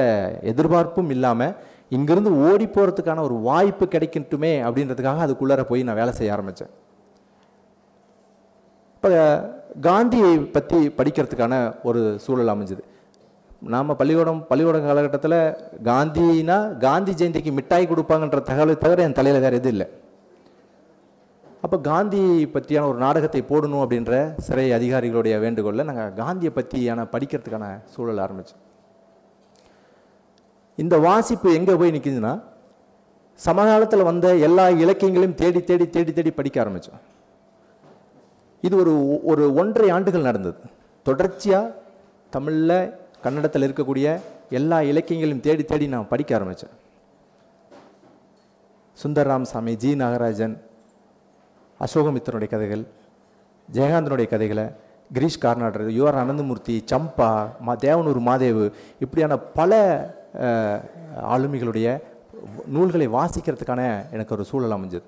எதிர்பார்ப்பும் 0.53 1.13
இல்லாமல் 1.17 1.55
இங்கேருந்து 1.97 2.31
ஓடி 2.47 2.67
போகிறதுக்கான 2.77 3.25
ஒரு 3.29 3.37
வாய்ப்பு 3.49 3.85
கிடைக்கட்டுமே 3.95 4.53
அப்படின்றதுக்காக 4.69 5.25
அதுக்குள்ளார 5.27 5.63
போய் 5.71 5.87
நான் 5.89 6.01
வேலை 6.01 6.15
செய்ய 6.19 6.35
ஆரம்பித்தேன் 6.37 6.73
இப்போ 8.97 9.11
காந்தியை 9.87 10.33
பற்றி 10.57 10.79
படிக்கிறதுக்கான 10.99 11.55
ஒரு 11.89 12.01
சூழல் 12.25 12.53
அமைஞ்சுது. 12.53 12.83
நாம் 13.73 13.99
பள்ளிக்கூடம் 14.01 14.41
பள்ளிக்கூட 14.51 14.79
காலகட்டத்தில் 14.87 15.39
காந்தினா 15.89 16.57
காந்தி 16.87 17.13
ஜெயந்திக்கு 17.21 17.53
மிட்டாய் 17.59 17.91
கொடுப்பாங்கன்ற 17.91 18.41
தகவலை 18.51 18.77
தவிர 18.85 19.05
என் 19.07 19.19
தலையில் 19.19 19.45
வேறு 19.45 19.59
எதுவும் 19.61 19.75
இல்லை. 19.77 19.87
அப்போ 21.65 21.77
காந்தி 21.91 22.23
பற்றியான 22.55 22.89
ஒரு 22.93 22.99
நாடகத்தை 23.05 23.41
போடணும் 23.51 23.83
அப்படின்ற 23.85 24.15
சிறை 24.47 24.67
அதிகாரிகளுடைய 24.79 25.35
வேண்டுகோளில் 25.45 25.89
நாங்கள் 25.91 26.15
காந்தியை 26.23 26.53
பற்றியான 26.59 27.07
படிக்கிறதுக்கான 27.15 27.67
சூழல் 27.95 28.23
ஆரம்பித்தோம் 28.25 28.64
இந்த 30.79 30.99
வாசிப்பு 30.99 31.55
எங்கே 31.55 31.75
போய் 31.75 31.91
நிற்கிதுன்னா 31.91 32.33
சமகாலத்தில் 33.39 34.03
வந்த 34.03 34.37
எல்லா 34.37 34.69
இலக்கியங்களையும் 34.69 35.35
தேடி 35.35 35.61
தேடி 35.61 35.87
தேடி 35.91 36.13
தேடி 36.13 36.31
படிக்க 36.31 36.63
ஆரம்பித்தோம் 36.63 37.01
இது 38.63 38.77
ஒரு 38.77 38.93
ஒரு 39.25 39.55
ஒன்றரை 39.55 39.91
ஆண்டுகள் 39.91 40.21
நடந்தது. 40.21 40.61
தொடர்ச்சியாக 41.07 41.75
தமிழில் 42.33 42.93
கன்னடத்தில் 43.23 43.67
இருக்கக்கூடிய 43.69 44.07
எல்லா 44.51 44.83
இலக்கியங்களையும் 44.83 45.41
தேடி 45.41 45.65
தேடி 45.65 45.87
நான் 45.87 46.09
படிக்க 46.09 46.35
ஆரம்பித்தேன் 46.35 46.75
சுந்தர் 48.99 49.27
ராமசாமி 49.27 49.77
ஜி 49.77 49.95
நாகராஜன் 49.95 50.57
அசோகமித்தனுடைய 51.81 52.49
கதைகள் 52.49 52.85
ஜெயகாந்தனுடைய 53.73 54.29
கதைகளை 54.29 54.67
கிரீஷ் 55.13 55.43
கார்நாடர் 55.43 55.89
யுவர் 55.89 56.15
அனந்தமூர்த்தி 56.15 56.85
சம்பா 56.93 57.31
மா 57.61 57.75
தேவனூர் 57.75 58.21
மாதேவு 58.21 58.73
இப்படியான 59.01 59.37
பல 59.37 59.73
ஆளுமைகளுடைய 61.35 61.89
நூல்களை 62.75 63.07
வாசிக்கிறதுக்கான 63.17 63.83
எனக்கு 64.15 64.35
ஒரு 64.37 64.45
சூழல் 64.51 64.77
அமைஞ்சது. 64.77 65.07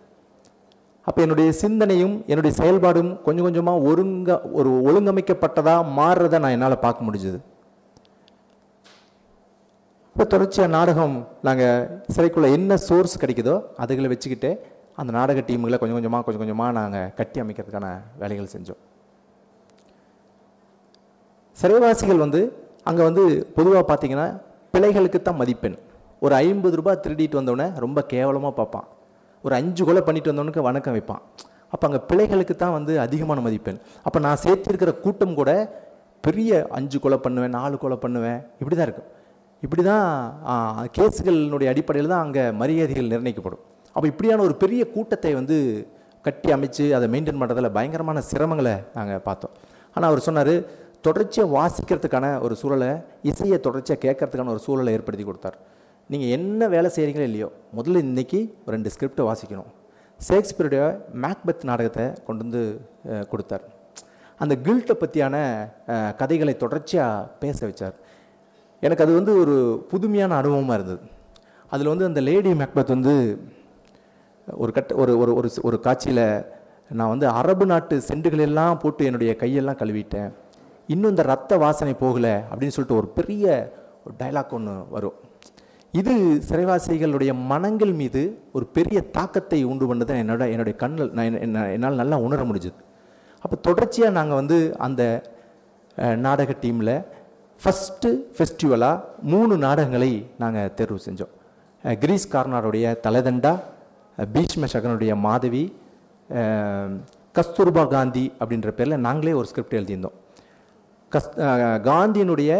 அப்போ 1.08 1.20
என்னுடைய 1.24 1.48
சிந்தனையும் 1.62 2.14
என்னுடைய 2.30 2.52
செயல்பாடும் 2.60 3.10
கொஞ்சம் 3.26 3.46
கொஞ்சமாக 3.46 3.84
ஒருங்க 3.90 4.30
ஒரு 4.58 4.70
ஒழுங்கமைக்கப்பட்டதாக 4.88 5.90
மாறுறதை 5.98 6.38
நான் 6.44 6.54
என்னால் 6.56 6.84
பார்க்க 6.86 7.06
முடிஞ்சது. 7.08 7.38
இப்போ 10.12 10.24
தொடர்ச்சியாக 10.32 10.74
நாடகம் 10.76 11.16
நாங்கள் 11.46 11.88
சிறைக்குள்ள 12.14 12.48
என்ன 12.58 12.76
சோர்ஸ் 12.88 13.20
கிடைக்குதோ 13.22 13.56
அதுகளை 13.84 14.10
வச்சுக்கிட்டு 14.12 14.50
அந்த 15.00 15.10
நாடக 15.18 15.40
டீமுகளை 15.48 15.78
கொஞ்சம் 15.80 15.98
கொஞ்சமாக 15.98 16.24
கொஞ்சம் 16.26 16.42
கொஞ்சமாக 16.42 16.76
நாங்கள் 16.80 17.10
கட்டி 17.18 17.38
அமைக்கிறதுக்கான 17.42 17.88
வேலைகள் 18.20 18.52
செஞ்சோம். 18.54 18.80
சிறைவாசிகள் 21.56 22.22
வந்து 22.24 22.40
அங்கே 22.90 23.02
வந்து 23.08 23.22
பொதுவாக 23.56 23.84
பார்த்திங்கன்னா 23.90 24.26
பிழைகளுக்கு 24.76 25.18
தான் 25.26 25.38
மதிப்பெண். 25.42 25.76
ஒரு 26.24 26.34
ஐம்பது 26.44 26.74
ரூபாய் 26.78 27.02
திருடிட்டு 27.04 27.36
வந்தவொடனே 27.40 27.66
ரொம்ப 27.84 27.98
கேவலமாக 28.12 28.52
பார்ப்பான். 28.60 28.86
ஒரு 29.44 29.54
அஞ்சு 29.58 29.82
கொலை 29.88 30.00
பண்ணிட்டு 30.06 30.30
வந்தவனுக்கு 30.30 30.62
வணக்கம் 30.68 30.94
வைப்பான். 30.96 31.22
அப்போ 31.74 31.84
அங்கே 31.88 32.00
பிழைகளுக்கு 32.10 32.54
தான் 32.62 32.74
வந்து 32.76 32.92
அதிகமான 33.04 33.40
மதிப்பெண். 33.46 33.78
அப்போ 34.06 34.18
நான் 34.26 34.40
சேர்த்திருக்கிற 34.44 34.92
கூட்டம் 35.04 35.36
கூட 35.40 35.50
பெரிய 36.26 36.50
அஞ்சு 36.78 36.98
கொலை 37.04 37.18
பண்ணுவேன் 37.26 37.54
நாலு 37.58 37.76
கொலை 37.84 37.96
பண்ணுவேன். 38.04 38.40
இப்படி 38.60 38.76
தான் 38.76 38.88
இருக்கும். 38.88 39.08
இப்படி 39.64 39.82
தான் 39.90 40.06
கேஸுகளினுடைய 40.96 41.68
அடிப்படையில் 41.72 42.12
தான் 42.14 42.24
அங்கே 42.26 42.44
மரியாதைகள் 42.62 43.12
நிர்ணயிக்கப்படும். 43.14 43.62
அப்போ 43.96 44.06
இப்படியான 44.12 44.44
ஒரு 44.48 44.56
பெரிய 44.64 44.82
கூட்டத்தை 44.94 45.32
வந்து 45.40 45.56
கட்டி 46.26 46.50
அமைச்சு 46.56 46.84
அதை 46.98 47.06
மெயின்டைன் 47.14 47.40
பண்ணுறதில் 47.42 47.74
பயங்கரமான 47.78 48.22
சிரமங்களை 48.30 48.74
நாங்கள் 48.98 49.24
பார்த்தோம். 49.28 49.54
ஆனால் 49.96 50.08
அவர் 50.10 50.26
சொன்னார் 50.28 50.54
தொடர்ச்சியாக 51.06 51.54
வாசிக்கிறதுக்கான 51.56 52.26
ஒரு 52.46 52.54
சூழலை 52.60 52.90
இசையை 53.30 53.58
தொடர்ச்சியாக 53.66 54.00
கேட்கறதுக்கான 54.06 54.52
ஒரு 54.54 54.62
சூழலை 54.66 54.92
ஏற்படுத்தி 54.96 55.24
கொடுத்தார். 55.28 55.56
நீங்கள் 56.12 56.32
என்ன 56.36 56.68
வேலை 56.74 56.88
செய்கிறீங்களோ 56.96 57.26
இல்லையோ 57.30 57.48
முதல்ல 57.76 58.02
இன்றைக்கி 58.08 58.40
ரெண்டு 58.74 58.90
ஸ்கிரிப்டை 58.94 59.24
வாசிக்கணும். 59.28 59.70
ஷேக்ஸ்பியருடைய 60.26 60.84
மேக்பெத் 61.24 61.66
நாடகத்தை 61.70 62.04
கொண்டு 62.26 62.42
வந்து 62.44 62.62
கொடுத்தார். 63.32 63.64
அந்த 64.42 64.54
கில்ட்டை 64.66 64.94
பற்றியான 65.02 65.36
கதைகளை 66.20 66.54
தொடர்ச்சியாக 66.62 67.28
பேச 67.42 67.58
வச்சார். 67.68 67.96
எனக்கு 68.82 69.04
அது 69.04 69.12
வந்து 69.18 69.32
ஒரு 69.42 69.56
புதுமையான 69.92 70.32
அனுபவமாக 70.40 70.78
இருந்தது. 70.78 71.02
அதில் 71.72 71.92
வந்து 71.92 72.08
அந்த 72.10 72.20
லேடி 72.28 72.50
மேக்பெத் 72.62 72.94
வந்து 72.96 73.14
ஒரு 74.62 74.72
கட்ட 74.76 74.94
ஒரு 75.02 75.12
ஒரு 75.22 75.32
ஒரு 75.38 75.48
ஒரு 75.68 75.76
காட்சியில் 75.86 76.26
நான் 76.98 77.12
வந்து 77.12 77.26
அரபு 77.38 77.64
நாட்டு 77.70 77.94
செண்டுகளெல்லாம் 78.08 78.80
போட்டு 78.82 79.02
என்னுடைய 79.08 79.32
கையெல்லாம் 79.42 79.80
கழுவிட்டேன். 79.82 80.30
இன்னும் 80.92 81.12
இந்த 81.14 81.24
ரத்த 81.32 81.52
வாசனை 81.64 81.94
போகலை 82.02 82.34
அப்படின்னு 82.50 82.74
சொல்லிட்டு 82.76 83.00
ஒரு 83.00 83.08
பெரிய 83.18 83.44
ஒரு 84.04 84.14
டைலாக் 84.20 84.54
ஒன்று 84.56 84.74
வரும். 84.94 85.16
இது 86.00 86.12
சிறைவாசிகளுடைய 86.48 87.32
மனங்கள் 87.52 87.92
மீது 88.00 88.22
ஒரு 88.56 88.66
பெரிய 88.76 88.98
தாக்கத்தை 89.16 89.60
உண்டு 89.70 89.84
பண்ணதை. 89.90 90.14
என்னோட 90.22 90.44
என்னுடைய 90.54 90.74
கண்ணில் 90.82 91.12
நான் 91.18 91.70
என்னால் 91.76 92.00
நல்லா 92.02 92.16
உணர 92.26 92.40
முடிஞ்சது. 92.48 92.78
அப்போ 93.44 93.56
தொடர்ச்சியாக 93.68 94.16
நாங்கள் 94.18 94.38
வந்து 94.40 94.58
அந்த 94.86 95.02
நாடக 96.26 96.54
டீமில் 96.64 96.94
ஃபஸ்ட்டு 97.60 98.08
ஃபெஸ்டிவலாக 98.36 99.24
மூணு 99.32 99.54
நாடகங்களை 99.64 100.10
நாங்கள் 100.42 100.74
தேர்வு 100.78 100.98
செஞ்சோம். 101.06 101.32
கிரீஸ் 102.02 102.26
கார்னாருடைய 102.34 102.86
தலைதண்டா 103.06 103.52
பீஷ்ம 104.34 104.68
சகனுடைய 104.74 105.12
மாதவி 105.26 105.64
கஸ்தூர்பா 107.38 107.84
காந்தி 107.94 108.24
அப்படின்ற 108.40 108.70
பேரில் 108.78 109.04
நாங்களே 109.06 109.34
ஒரு 109.40 109.48
ஸ்கிரிப்ட் 109.50 109.78
எழுதியிருந்தோம். 109.78 110.16
கஸ் 111.12 111.30
காந்தியினுடைய 111.88 112.50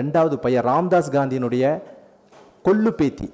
ரெண்டாவது 0.00 0.36
பையன் 0.44 0.66
ராம்தாஸ் 0.70 1.14
காந்தியினுடைய 1.16 1.64
கொல்லு 2.66 2.90
பேத்தி 2.98 3.28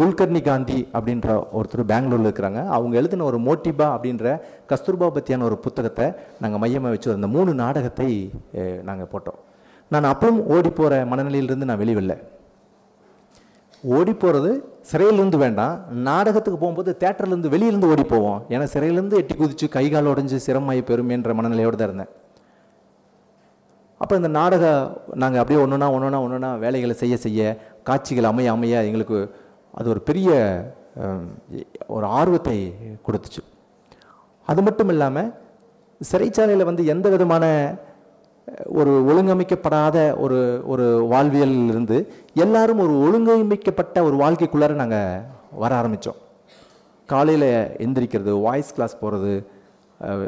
குல்கர்னி 0.00 0.40
காந்தி 0.48 0.78
அப்படின்ற 0.96 1.28
ஒருத்தர் 1.58 1.82
பெங்களூரில் 1.90 2.28
இருக்கிறாங்க. 2.28 2.60
அவங்க 2.76 2.94
எழுதின 3.00 3.24
ஒரு 3.30 3.38
மோட்டிபா 3.46 3.86
அப்படின்ற 3.96 4.26
கஸ்தூர்பா 4.70 5.08
பற்றியான 5.16 5.44
ஒரு 5.48 5.56
புத்தகத்தை 5.64 6.06
நாங்கள் 6.42 6.62
மையமாக 6.62 6.92
வச்சு 6.94 7.10
அந்த 7.16 7.28
மூணு 7.34 7.50
நாடகத்தை 7.62 8.08
நாங்கள் 8.88 9.10
போட்டோம். 9.14 9.40
நான் 9.92 10.10
அப்பவும் 10.12 10.40
ஓடி 10.54 10.70
போகிற 10.78 11.02
மனநிலையிலிருந்து 11.10 11.68
நான் 11.70 11.82
வெளிவில்லை 11.84 12.16
ஓடி 13.84 14.12
போகிறது 14.22 14.50
சிறையிலேருந்து 14.90 15.38
வேண்டாம். 15.44 15.76
நாடகத்துக்கு 16.08 16.58
போகும்போது 16.64 16.90
தேட்டர்லேருந்து 17.02 17.52
வெளியிலேருந்து 17.54 17.92
ஓடி 17.92 18.04
போவோம். 18.14 18.40
ஏன்னா 18.54 18.66
சிறையிலேருந்து 18.74 19.20
எட்டி 19.22 19.34
குதிச்சு 19.42 19.68
கை 19.76 19.86
கால் 19.94 20.10
உடஞ்சி 20.14 20.38
சிரமமாயி 20.48 20.82
பெருமைன்ற 20.90 21.32
மனநிலையோடு 21.38 21.78
தான் 21.80 21.90
இருந்தேன். 21.90 22.12
அப்போ 24.02 24.14
இந்த 24.16 24.28
நாடக 24.28 24.64
நாங்கள் 25.14 25.40
அப்படியே 25.40 25.60
ஒன்றுனா 25.64 25.88
ஒன்றுனா 25.94 26.20
ஒன்றுனா 26.26 26.58
வேலைகளை 26.58 26.94
செய்ய 27.02 27.16
செய்ய 27.16 27.40
காட்சிகள் 27.82 28.24
அமைய 28.24 28.52
அமைய 28.52 28.84
எங்களுக்கு 28.84 29.18
அது 29.70 29.88
ஒரு 29.88 30.00
பெரிய 30.00 30.30
ஒரு 31.86 32.06
ஆர்வத்தை 32.06 32.56
கொடுத்துச்சு. 33.06 33.42
அது 34.48 34.62
மட்டும் 34.62 34.88
இல்லாமல் 34.88 35.32
சிறைச்சாலையில் 36.00 36.64
வந்து 36.64 36.84
எந்த 36.84 37.08
விதமான 37.08 37.44
ஒரு 38.66 38.92
ஒழுங்கமைக்கப்படாத 39.10 40.16
ஒரு 40.16 40.62
ஒரு 40.66 40.86
வாழ்வியல் 41.06 41.56
இருந்து 41.68 41.98
எல்லாரும் 42.34 42.78
ஒரு 42.78 42.94
ஒழுங்கமைக்கப்பட்ட 43.06 44.04
ஒரு 44.04 44.16
வாழ்க்கைக்குள்ளார 44.16 44.74
நாங்கள் 44.74 45.22
வர 45.54 45.74
ஆரம்பித்தோம் 45.80 46.20
காலையில் 47.06 47.50
எந்திரிக்கிறது 47.84 48.32
வாய்ஸ் 48.40 48.74
கிளாஸ் 48.74 49.00
போகிறது 49.00 49.34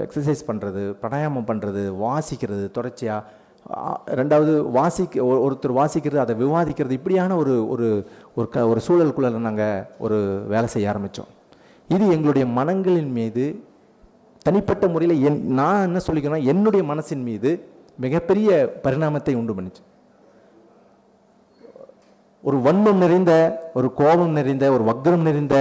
எக்ஸசைஸ் 0.02 0.48
பண்ணுறது 0.48 0.82
பிராணாயாமம் 1.02 1.48
பண்ணுறது 1.48 1.82
வாசிக்கிறது 2.00 2.70
தொடர்ச்சியாக 2.70 3.24
ரெண்டாவது 4.14 4.70
வாசிக்க 4.70 5.24
ஒருத்தர் 5.24 5.72
வாசிக்கிறது 5.72 6.18
அதை 6.18 6.34
விவாதிக்கிறது 6.36 6.90
இப்படியான 6.90 7.36
ஒரு 7.36 7.68
ஒரு 7.68 8.06
ஒரு 8.34 8.48
க 8.48 8.68
ஒரு 8.68 8.80
சூழலுக்குள்ள 8.88 9.38
நாங்கள் 9.38 9.84
ஒரு 9.98 10.44
வேலை 10.46 10.68
செய்ய 10.68 10.90
ஆரம்பித்தோம் 10.90 11.30
இது 11.90 12.12
எங்களுடைய 12.12 12.46
மனங்களின் 12.46 13.12
மீது 13.12 13.62
தனிப்பட்ட 14.44 14.88
முறையில் 14.88 15.22
என் 15.22 15.54
நான் 15.54 15.82
என்ன 15.82 16.00
சொல்லிக்கிறேன்னா 16.06 16.44
என்னுடைய 16.44 16.84
மனசின் 16.84 17.22
மீது 17.22 17.50
மிகப்பெரிய 17.98 18.72
பரிணாமத்தை 18.84 19.34
உண்டு 19.34 19.52
பண்ணிச்சு. 19.52 19.82
ஒரு 22.44 22.56
வன்மம் 22.56 22.98
நிறைந்த 22.98 23.32
ஒரு 23.74 23.92
கோபம் 23.92 24.32
நிறைந்த 24.32 24.72
ஒரு 24.72 24.84
வக்ரம் 24.84 25.22
நிறைந்த 25.22 25.56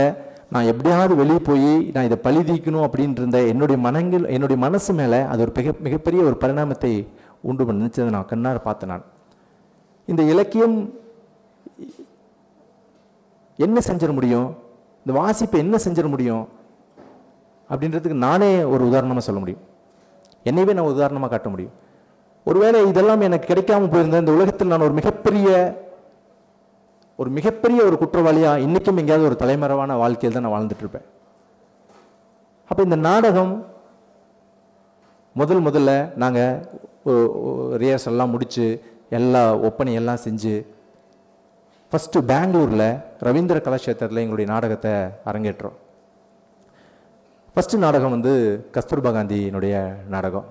நான் 0.50 0.66
எப்படியாவது 0.66 1.16
வெளியே 1.16 1.38
போய் 1.38 1.92
நான் 1.92 2.04
இதை 2.04 2.18
பழி 2.18 2.40
தீக்கணும் 2.40 2.86
அப்படின்ட்டு 2.88 3.18
இருந்த 3.18 3.40
என்னுடைய 3.44 3.78
மனங்கள் 3.78 4.26
என்னுடைய 4.26 4.58
மனசு 4.58 4.94
மேலே 4.94 5.22
அது 5.22 5.42
ஒரு 5.42 5.52
மிக 5.58 5.74
மிகப்பெரிய 5.80 6.24
ஒரு 6.24 6.38
பரிணாமத்தை 6.38 7.08
உண்டு 7.48 7.72
நினைச்சதை 7.72 8.10
நான் 8.16 8.32
கண்ணார 8.32 8.58
பார்த்தேன் 8.68 8.92
நான். 8.94 9.06
இந்த 10.12 10.22
இலக்கியம் 10.34 10.76
என்ன 13.66 13.78
செஞ்சிட 13.88 14.12
முடியும்? 14.18 14.48
இந்த 15.06 15.14
வாசிப்பை 15.20 15.58
என்ன 15.66 15.78
செஞ்சிட 15.86 16.08
முடியும்? 16.14 16.44
அப்படின்றதுக்கு 17.72 18.18
நானே 18.28 18.52
ஒரு 18.74 18.84
உதாரணமாக 18.90 19.24
சொல்ல 19.28 19.40
முடியும். 19.44 19.64
என்னையவே 20.50 20.74
நான் 20.78 20.92
உதாரணமாக 20.94 21.32
காட்ட 21.34 21.50
முடியும். 21.50 21.76
ஒருவேளை 22.50 22.80
இதெல்லாம் 22.92 23.26
எனக்கு 23.28 23.50
கிடைக்காம 23.52 23.90
போயிருந்தேன் 23.92 24.24
இந்த 24.26 24.36
உலகத்தில் 24.38 24.72
நான் 24.74 24.86
ஒரு 24.88 24.96
மிகப்பெரிய 25.00 25.50
ஒரு 27.22 27.30
மிகப்பெரிய 27.38 27.80
ஒரு 27.88 27.96
குற்றவாளியாக 28.02 28.64
இன்றைக்கும் 28.66 29.00
எங்கேயாவது 29.02 29.28
ஒரு 29.30 29.38
தலைமறைவான 29.42 29.98
வாழ்க்கையில் 30.04 30.36
தான் 30.38 30.46
நான் 30.46 30.56
வாழ்ந்துட்டு 30.56 30.84
இருப்பேன். 30.84 31.06
அப்போ 32.70 32.82
இந்த 32.88 32.98
நாடகம் 33.10 33.54
முதல் 35.40 35.62
முதல்ல 35.68 35.92
நாங்கள் 36.24 36.56
ரிஹர்சல் 37.82 38.14
எல்லாம் 38.16 38.34
முடித்து 38.34 38.66
எல்லா 39.20 39.44
ஒப்பனையெல்லாம் 39.70 40.24
செஞ்சு 40.26 40.56
ஃபஸ்ட்டு 41.92 42.26
பெங்களூரில் 42.32 42.88
ரவீந்திர 43.28 43.58
கலாட்சேத்திரத்தில் 43.66 44.22
எங்களுடைய 44.24 44.48
நாடகத்தை 44.54 44.94
அரங்கேற்றோம். 45.30 45.78
ஃபஸ்ட்டு 47.56 47.84
நாடகம் 47.86 48.14
வந்து 48.16 48.34
கஸ்தூர்பா 48.76 49.12
காந்தியினுடைய 49.18 49.76
நாடகம். 50.14 50.48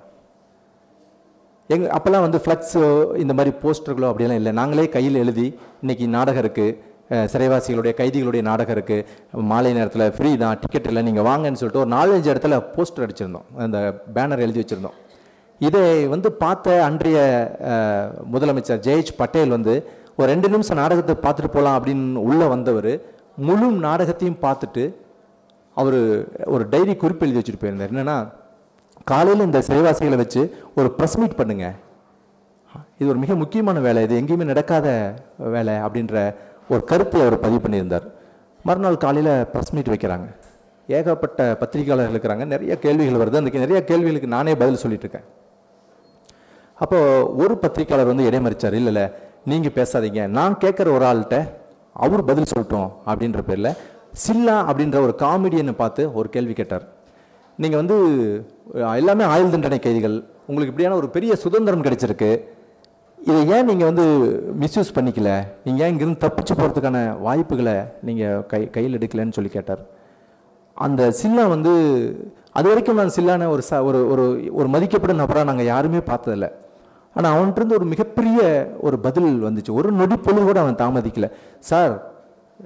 எங் 1.74 1.84
அப்போல்லாம் 1.96 2.24
வந்து 2.26 2.40
ஃப்ளக்ஸோ 2.44 2.84
இந்த 3.22 3.32
மாதிரி 3.38 3.52
போஸ்டர்களோ 3.62 4.08
அப்படிலாம் 4.10 4.40
இல்லை. 4.40 4.52
நாங்களே 4.60 4.86
கையில் 4.96 5.20
எழுதி 5.24 5.46
இன்றைக்கி 5.82 6.06
நாடகம் 6.16 6.42
இருக்குது 6.44 6.90
சிறைவாசிகளுடைய 7.32 7.92
கைதிகளுடைய 8.00 8.42
நாடகம் 8.50 8.74
இருக்குது 8.76 9.42
மாலை 9.52 9.72
நேரத்தில் 9.78 10.12
ஃப்ரீ 10.16 10.30
தான் 10.42 10.58
டிக்கெட் 10.62 10.88
இல்லை 10.90 11.02
நீங்கள் 11.08 11.26
வாங்கன்னு 11.30 11.60
சொல்லிட்டு 11.60 11.82
ஒரு 11.84 11.92
நாலஞ்சு 11.96 12.30
இடத்துல 12.32 12.58
போஸ்டர் 12.76 13.04
அடிச்சிருந்தோம். 13.06 13.48
அந்த 13.64 13.78
பேனர் 14.16 14.44
எழுதி 14.46 14.60
வச்சுருந்தோம். 14.62 14.96
இதை 15.66 15.82
வந்து 16.12 16.28
பார்த்த 16.42 16.76
அன்றைய 16.88 17.18
முதலமைச்சர் 18.34 18.84
ஜெயஜ் 18.86 19.10
பட்டேல் 19.20 19.54
வந்து 19.56 19.74
ஒரு 20.18 20.26
ரெண்டு 20.32 20.48
நிமிஷம் 20.52 20.80
நாடகத்தை 20.82 21.14
பார்த்துட்டு 21.24 21.50
போகலாம் 21.56 21.76
அப்படின்னு 21.78 22.22
உள்ளே 22.28 22.46
வந்தவர் 22.54 22.92
முழு 23.48 23.66
நாடகத்தையும் 23.86 24.40
பார்த்துட்டு 24.44 24.84
அவர் 25.80 25.98
ஒரு 26.54 26.64
டைரி 26.72 26.94
குறிப்பு 27.02 27.24
எழுதி 27.26 27.38
வச்சுட்டு 27.38 27.62
போயிருந்தார். 27.62 27.92
என்னன்னா 27.92 28.16
காலையில் 29.10 29.46
இந்த 29.48 29.60
சிறைவாசிகளை 29.68 30.16
வச்சு 30.22 30.42
ஒரு 30.78 30.88
ப்ரெஸ் 30.96 31.18
மீட் 31.20 31.38
பண்ணுங்க. 31.40 31.66
இது 32.98 33.08
ஒரு 33.12 33.20
மிக 33.22 33.34
முக்கியமான 33.42 33.80
வேலை. 33.86 34.02
இது 34.06 34.18
எங்கேயுமே 34.20 34.44
நடக்காத 34.52 34.88
வேலை 35.54 35.74
அப்படின்ற 35.86 36.16
ஒரு 36.72 36.82
கருத்தை 36.90 37.20
அவர் 37.24 37.36
பதிவு 37.44 37.62
பண்ணியிருந்தார். 37.64 38.06
மறுநாள் 38.68 39.02
காலையில் 39.04 39.32
ப்ரெஸ் 39.52 39.72
மீட் 39.76 39.92
வைக்கிறாங்க. 39.94 40.28
ஏகப்பட்ட 40.98 41.40
பத்திரிகையாளர்கள் 41.62 42.16
இருக்கிறாங்க. 42.16 42.44
நிறைய 42.54 42.72
கேள்விகள் 42.84 43.20
வருது. 43.22 43.40
அந்த 43.40 43.64
நிறைய 43.66 43.80
கேள்விகளுக்கு 43.90 44.34
நானே 44.36 44.54
பதில் 44.62 44.82
சொல்லிட்டு 44.84 45.06
இருக்கேன். 45.06 45.28
அப்போ 46.82 46.98
ஒரு 47.42 47.54
பத்திரிக்கையாளர் 47.62 48.10
வந்து 48.12 48.28
இடைமறிச்சார் 48.28 48.76
இல்லை 48.80 48.90
இல்லை 48.92 49.06
நீங்கள் 49.50 49.74
பேசாதீங்க. 49.78 50.22
நான் 50.38 50.60
கேட்குற 50.64 50.88
ஒரு 50.96 51.04
ஆள்கிட்ட 51.10 51.38
அவர் 52.04 52.28
பதில் 52.30 52.50
சொல்லட்டும் 52.52 52.88
அப்படின்ற 53.10 53.40
பேரில் 53.48 53.70
சில்லா 54.24 54.56
அப்படின்ற 54.70 54.98
ஒரு 55.06 55.14
காமெடியனை 55.24 55.74
பார்த்து 55.82 56.02
ஒரு 56.18 56.28
கேள்வி 56.34 56.54
கேட்டார். 56.60 56.84
நீங்கள் 57.62 57.80
வந்து 57.82 57.96
எல்லாமே 59.00 59.24
ஆயுள் 59.32 59.54
தண்டனை 59.54 59.78
கைதிகள். 59.86 60.16
உங்களுக்கு 60.48 60.72
இப்படியான 60.72 60.96
ஒரு 61.00 61.08
பெரிய 61.16 61.32
சுதந்திரம் 61.44 61.84
கிடைச்சிருக்கு. 61.86 62.30
இதை 63.18 63.40
ஏன் 63.54 63.68
நீங்கள் 63.70 63.88
வந்து 63.90 64.04
மிஸ்யூஸ் 64.62 64.94
பண்ணிக்கல? 64.96 65.30
நீங்கள் 65.66 65.82
ஏன் 65.84 65.92
இங்கிருந்து 65.92 66.22
தப்பிச்சு 66.24 66.54
போகிறதுக்கான 66.60 67.00
வாய்ப்புகளை 67.26 67.76
நீங்கள் 68.08 68.40
கை 68.52 68.62
கையில் 68.76 68.96
எடுக்கலன்னு 68.98 69.36
சொல்லி 69.38 69.52
கேட்டார். 69.56 69.82
அந்த 70.76 71.02
சில்லா 71.20 71.44
வந்து 71.54 71.72
அது 72.58 72.66
வரைக்கும் 72.70 72.98
நான் 73.00 73.14
சில்லான 73.16 73.48
ஒரு 73.54 73.62
ச 73.68 73.78
ஒரு 73.88 74.00
ஒரு 74.12 74.24
ஒரு 74.60 74.68
மதிக்கப்படும் 74.74 75.22
நபராக 75.22 75.48
நாங்கள் 75.50 75.70
யாருமே 75.72 76.00
பார்த்ததில்ல. 76.10 76.48
ஆனால் 77.14 77.34
அவன்கிட்ட 77.34 77.72
ஒரு 77.72 77.84
மிகப்பெரிய 77.84 78.40
ஒரு 78.80 78.98
பதில் 78.98 79.44
வந்துச்சு. 79.44 79.70
ஒரு 79.70 79.92
நொடி 79.92 80.16
பொழுது 80.16 80.44
கூட 80.44 80.60
அவன் 80.60 80.80
தாமதிக்கலை. 80.82 81.30
சார் 81.58 82.10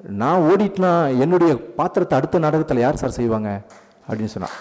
நான் 0.09 0.41
ஓடிட்டுனா 0.41 1.19
என்னுடைய 1.19 1.53
பாத்திரத்தை 1.77 2.19
அடுத்த 2.19 2.39
நாடகத்தில் 2.39 2.79
யார் 2.79 2.97
சார் 2.97 3.11
செய்வாங்க? 3.11 3.61
அப்படின்னு 4.09 4.33
சொன்னான். 4.35 4.57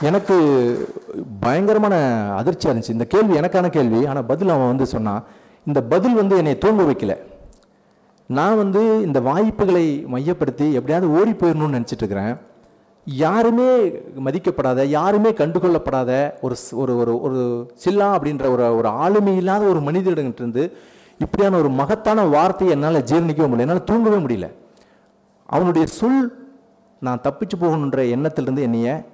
எனக்கு 0.00 0.36
பயங்கரமான 1.40 1.94
அதிர்ச்சியாக 2.36 2.78
இருந்துச்சு. 2.78 2.90
இந்த 2.90 3.04
கேள்வி 3.04 3.38
எனக்கான 3.38 3.68
கேள்வி. 3.68 4.06
ஆனால் 4.06 4.24
பதில் 4.24 4.48
அவன் 4.48 4.66
வந்து 4.66 4.86
சொன்னான் 4.86 5.24
இந்த 5.66 5.82
பதில் 5.82 6.14
வந்து 6.14 6.36
என்னை 6.36 6.58
தூங்க 6.58 6.82
வைக்கல. 6.82 7.14
நான் 8.26 8.56
வந்து 8.56 9.02
இந்த 9.02 9.20
வாய்ப்புகளை 9.20 10.04
மையப்படுத்தி 10.06 10.72
எப்படியாவது 10.72 11.20
ஓடி 11.20 11.30
போயிடணும்னு 11.30 11.76
நினச்சிட்டு 11.78 12.02
இருக்கிறேன். 12.02 12.36
யாருமே 13.06 13.86
மதிக்கப்படாத 14.24 14.84
யாருமே 14.84 15.30
கண்டுகொள்ளப்படாத 15.30 16.34
ஒரு 16.40 16.56
ஒரு 16.72 16.96
ஒரு 16.96 17.20
ஒரு 17.20 17.70
சில்லா 17.84 18.08
அப்படின்ற 18.16 18.50
ஒரு 18.50 18.76
ஒரு 18.76 18.88
ஆளுமை 18.88 19.36
இல்லாத 19.36 19.64
ஒரு 19.64 19.80
மனிதனிடங்கிட்டிருந்து 19.80 20.72
இப்படியான 21.18 21.58
ஒரு 21.58 21.68
மகத்தான 21.68 22.24
வார்த்தையை 22.24 22.76
என்னால் 22.76 23.02
ஜீர்ணிக்கவே 23.02 23.48
முடியல. 23.48 23.58
என்னால் 23.58 23.84
தூங்கவே 23.84 24.16
முடியல. 24.16 24.52
அவனுடைய 25.46 25.86
சொல் 25.86 26.48
நான் 27.00 27.20
தப்பிச்சு 27.22 27.56
போகணுன்ற 27.60 28.10
எண்ணத்திலிருந்து 28.10 28.62
என்னைய 28.62 29.06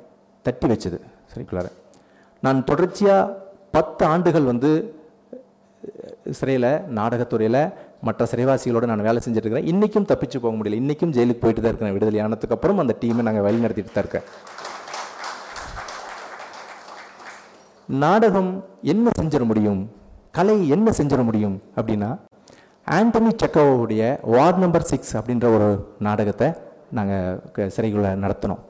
தட்டி 0.42 0.66
வச்சது. 0.68 1.00
சரிக்குள்ளார 1.34 1.72
நான் 2.40 2.64
தொடர்ச்சியாக 2.64 3.50
பத்து 3.70 4.06
ஆண்டுகள் 4.06 4.42
வந்து 4.42 4.94
சிறையில் 6.30 6.80
நாடகத்துறையில் 6.88 7.72
மற்ற 8.06 8.26
சிறைவாசிகளோடு 8.30 8.90
நான் 8.90 9.06
வேலை 9.08 9.20
செஞ்சுட்டு 9.24 9.62
இன்றைக்கும் 9.72 10.08
தப்பிச்சு 10.10 10.38
போக 10.44 10.52
முடியல. 10.58 10.78
இன்றைக்கும் 10.82 11.12
ஜெயிலுக்கு 11.16 11.42
போயிட்டு 11.44 11.62
தான் 11.62 11.72
இருக்கிறேன் 11.72 11.96
விடுதலை. 11.96 12.20
ஆனதுக்கப்புறம் 12.26 12.82
அந்த 12.84 12.94
டீமை 13.02 13.22
நாங்கள் 13.28 13.46
வழி 13.46 13.64
நடத்திட்டு 13.64 13.94
தான் 13.94 14.04
இருக்கேன். 14.04 14.26
நாடகம் 18.04 18.50
என்ன 18.92 19.10
செஞ்சிட 19.20 19.44
முடியும்? 19.50 19.80
கலை 20.36 20.56
என்ன 20.74 20.90
செஞ்சிட 20.98 21.22
முடியும்? 21.28 21.56
அப்படின்னா 21.78 22.10
ஆண்டனி 22.86 23.32
செக்கோவுடைய 23.42 24.02
வார்டு 24.34 24.60
நம்பர் 24.62 24.86
சிக்ஸ் 24.90 25.12
அப்படின்ற 25.18 25.46
ஒரு 25.56 25.68
நாடகத்தை 26.06 26.48
நாங்கள் 26.98 27.70
சிறைக்குள்ளே 27.74 28.10
நடத்தினோம். 28.24 28.62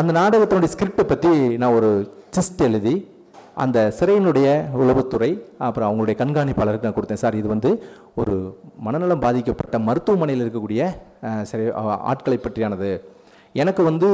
அந்த 0.00 0.10
நாடகத்தினுடைய 0.20 0.70
ஸ்கிரிப்டை 0.74 1.04
பற்றி 1.12 1.30
நான் 1.62 1.76
ஒரு 1.78 1.90
செஸ்ட் 2.36 2.60
எழுதி 2.68 2.94
அந்த 3.64 3.78
சிறையினுடைய 3.98 4.48
உளவுத்துறை 4.80 5.30
அப்புறம் 5.66 5.88
அவங்களுடைய 5.88 6.14
கண்காணிப்பாளருக்கு 6.22 6.86
நான் 6.86 6.96
கொடுத்தேன். 6.96 7.22
சார் 7.22 7.38
இது 7.40 7.48
வந்து 7.54 7.70
ஒரு 8.20 8.34
மனநலம் 8.86 9.24
பாதிக்கப்பட்ட 9.24 9.78
மருத்துவமனையில் 9.88 10.44
இருக்கக்கூடிய 10.44 10.82
சிறை 11.50 11.66
ஆட்களை 12.10 12.38
பற்றியானது. 12.38 12.90
எனக்கு 13.62 13.82
வந்து 13.88 14.08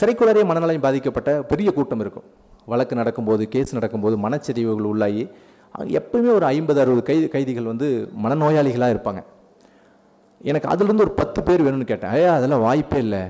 சிறைக்குள்ளரே 0.00 0.42
மனநலம் 0.50 0.84
பாதிக்கப்பட்ட 0.86 1.30
பெரிய 1.52 1.68
கூட்டம் 1.72 2.02
இருக்கும். 2.04 2.28
வழக்கு 2.72 2.94
நடக்கும்போது 3.00 3.42
கேஸ் 3.54 3.76
நடக்கும்போது 3.78 4.16
மனச்சரிவுகள் 4.26 4.88
உள்ளாகி 4.92 5.24
அங்க 5.76 5.90
எப்பவுமே 6.00 6.30
ஒரு 6.38 6.46
ஐம்பது 6.54 6.78
அறுபது 6.82 7.02
கைது 7.08 7.26
கைதிகள் 7.34 7.70
வந்து 7.72 7.88
மனநோயாளிகளாக 8.24 8.94
இருப்பாங்க. 8.94 9.22
எனக்கு 10.50 10.68
அதுலேருந்து 10.72 11.04
ஒரு 11.06 11.12
பத்து 11.20 11.40
பேர் 11.42 11.64
வேணும்னு 11.66 11.90
கேட்டேன். 11.90 12.14
ஏ 12.20 12.24
அதெல்லாம் 12.38 12.64
வாய்ப்பே 12.68 12.98
இல்லை. 13.06 13.22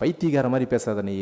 பைத்தியகார 0.00 0.48
மாதிரி 0.54 0.66
பேசாத 0.74 1.02
நீ. 1.08 1.16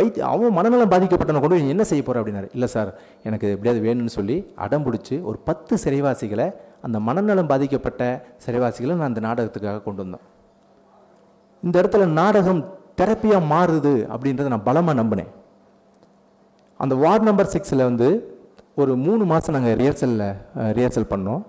வைத்திய 0.00 0.26
அவன் 0.32 0.56
மனநலம் 0.58 0.92
பாதிக்கப்பட்டவனை 0.94 1.40
கொண்டு 1.44 1.72
என்ன 1.74 1.84
செய்ய 1.90 2.02
போற 2.08 2.16
அப்படின்னாரு. 2.20 2.48
இல்லை 2.56 2.68
சார் 2.74 2.90
எனக்கு 3.28 3.46
எப்படியாவது 3.54 3.84
வேணும்னு 3.86 4.16
சொல்லி 4.18 4.36
அடம் 4.64 4.84
பிடிச்சி 4.86 5.16
ஒரு 5.30 5.38
பத்து 5.48 5.76
சிறைவாசிகளை 5.84 6.48
அந்த 6.86 6.98
மனநலம் 7.08 7.50
பாதிக்கப்பட்ட 7.52 8.02
சிறைவாசிகளை 8.44 8.94
நான் 9.00 9.10
அந்த 9.12 9.22
நாடகத்துக்காக 9.28 9.82
கொண்டு 9.86 10.02
வந்தோம் 10.04 10.26
இந்த 11.66 11.76
இடத்துல 11.82 12.04
நாடகம் 12.20 12.60
தெரப்பியாக 13.00 13.42
மாறுது 13.52 13.92
அப்படின்றத 14.14 14.48
நான் 14.52 14.68
பலமாக 14.68 14.96
நம்பினேன். 15.00 15.30
அந்த 16.82 16.94
வார்டு 17.02 17.24
நம்பர் 17.28 17.50
சிக்ஸில் 17.54 17.88
வந்து 17.88 18.08
ஒரு 18.80 18.92
மூணு 19.06 19.22
மாதம் 19.32 19.54
நாங்கள் 19.56 19.76
ரிஹர்சலில் 19.80 20.26
ரிஹர்சல் 20.76 21.10
பண்ணோம். 21.12 21.42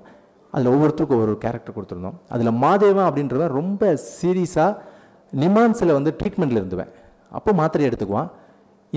அதில் 0.53 0.71
ஒவ்வொருத்தருக்கும் 0.73 1.21
ஒரு 1.25 1.33
கேரக்டர் 1.43 1.75
கொடுத்துருந்தோம். 1.75 2.17
அதில் 2.33 2.51
மாதேவன் 2.63 3.07
அப்படின்றவன் 3.09 3.53
ரொம்ப 3.59 3.91
சீரியஸாக 4.19 4.71
நிமான்ஸில் 5.43 5.93
வந்து 5.97 6.11
ட்ரீட்மெண்ட்டில் 6.19 6.61
இருந்துவேன். 6.61 6.91
அப்போ 7.37 7.51
மாத்திரை 7.59 7.85
எடுத்துக்குவான். 7.89 8.29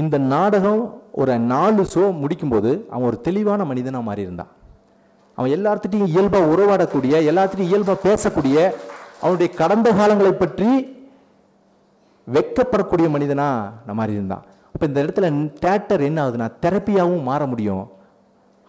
இந்த 0.02 0.16
நாடகம் 0.34 0.82
ஒரு 1.20 1.34
நாலு 1.52 1.82
ஷோ 1.92 2.04
முடிக்கும்போது 2.22 2.70
அவன் 2.92 3.08
ஒரு 3.10 3.18
தெளிவான 3.26 3.64
மனிதனாக 3.70 4.04
மாறியிருந்தான். 4.08 4.52
அவன் 5.38 5.52
எல்லாத்துட்டையும் 5.56 6.10
இயல்பாக 6.14 6.50
உறவாடக்கூடிய 6.54 7.12
எல்லாத்துட்டையும் 7.30 7.72
இயல்பாக 7.72 7.98
பேசக்கூடிய 8.08 8.56
அவனுடைய 9.22 9.48
கடந்த 9.60 9.88
காலங்களை 9.98 10.32
பற்றி 10.42 10.70
வெட்கப்படக்கூடிய 12.26 13.06
மனிதனாக 13.14 13.72
நான் 13.86 13.98
மாறி 14.00 14.18
இருந்தான் 14.18 14.44
அப்போ 14.72 14.84
இந்த 14.90 14.98
இடத்துல 15.04 15.26
தேட்டர் 15.64 16.02
என்ன 16.08 16.18
ஆகுதுன்னா 16.22 16.48
தெரப்பியாகவும் 16.64 17.28
மாற 17.30 17.42
முடியும் 17.52 17.84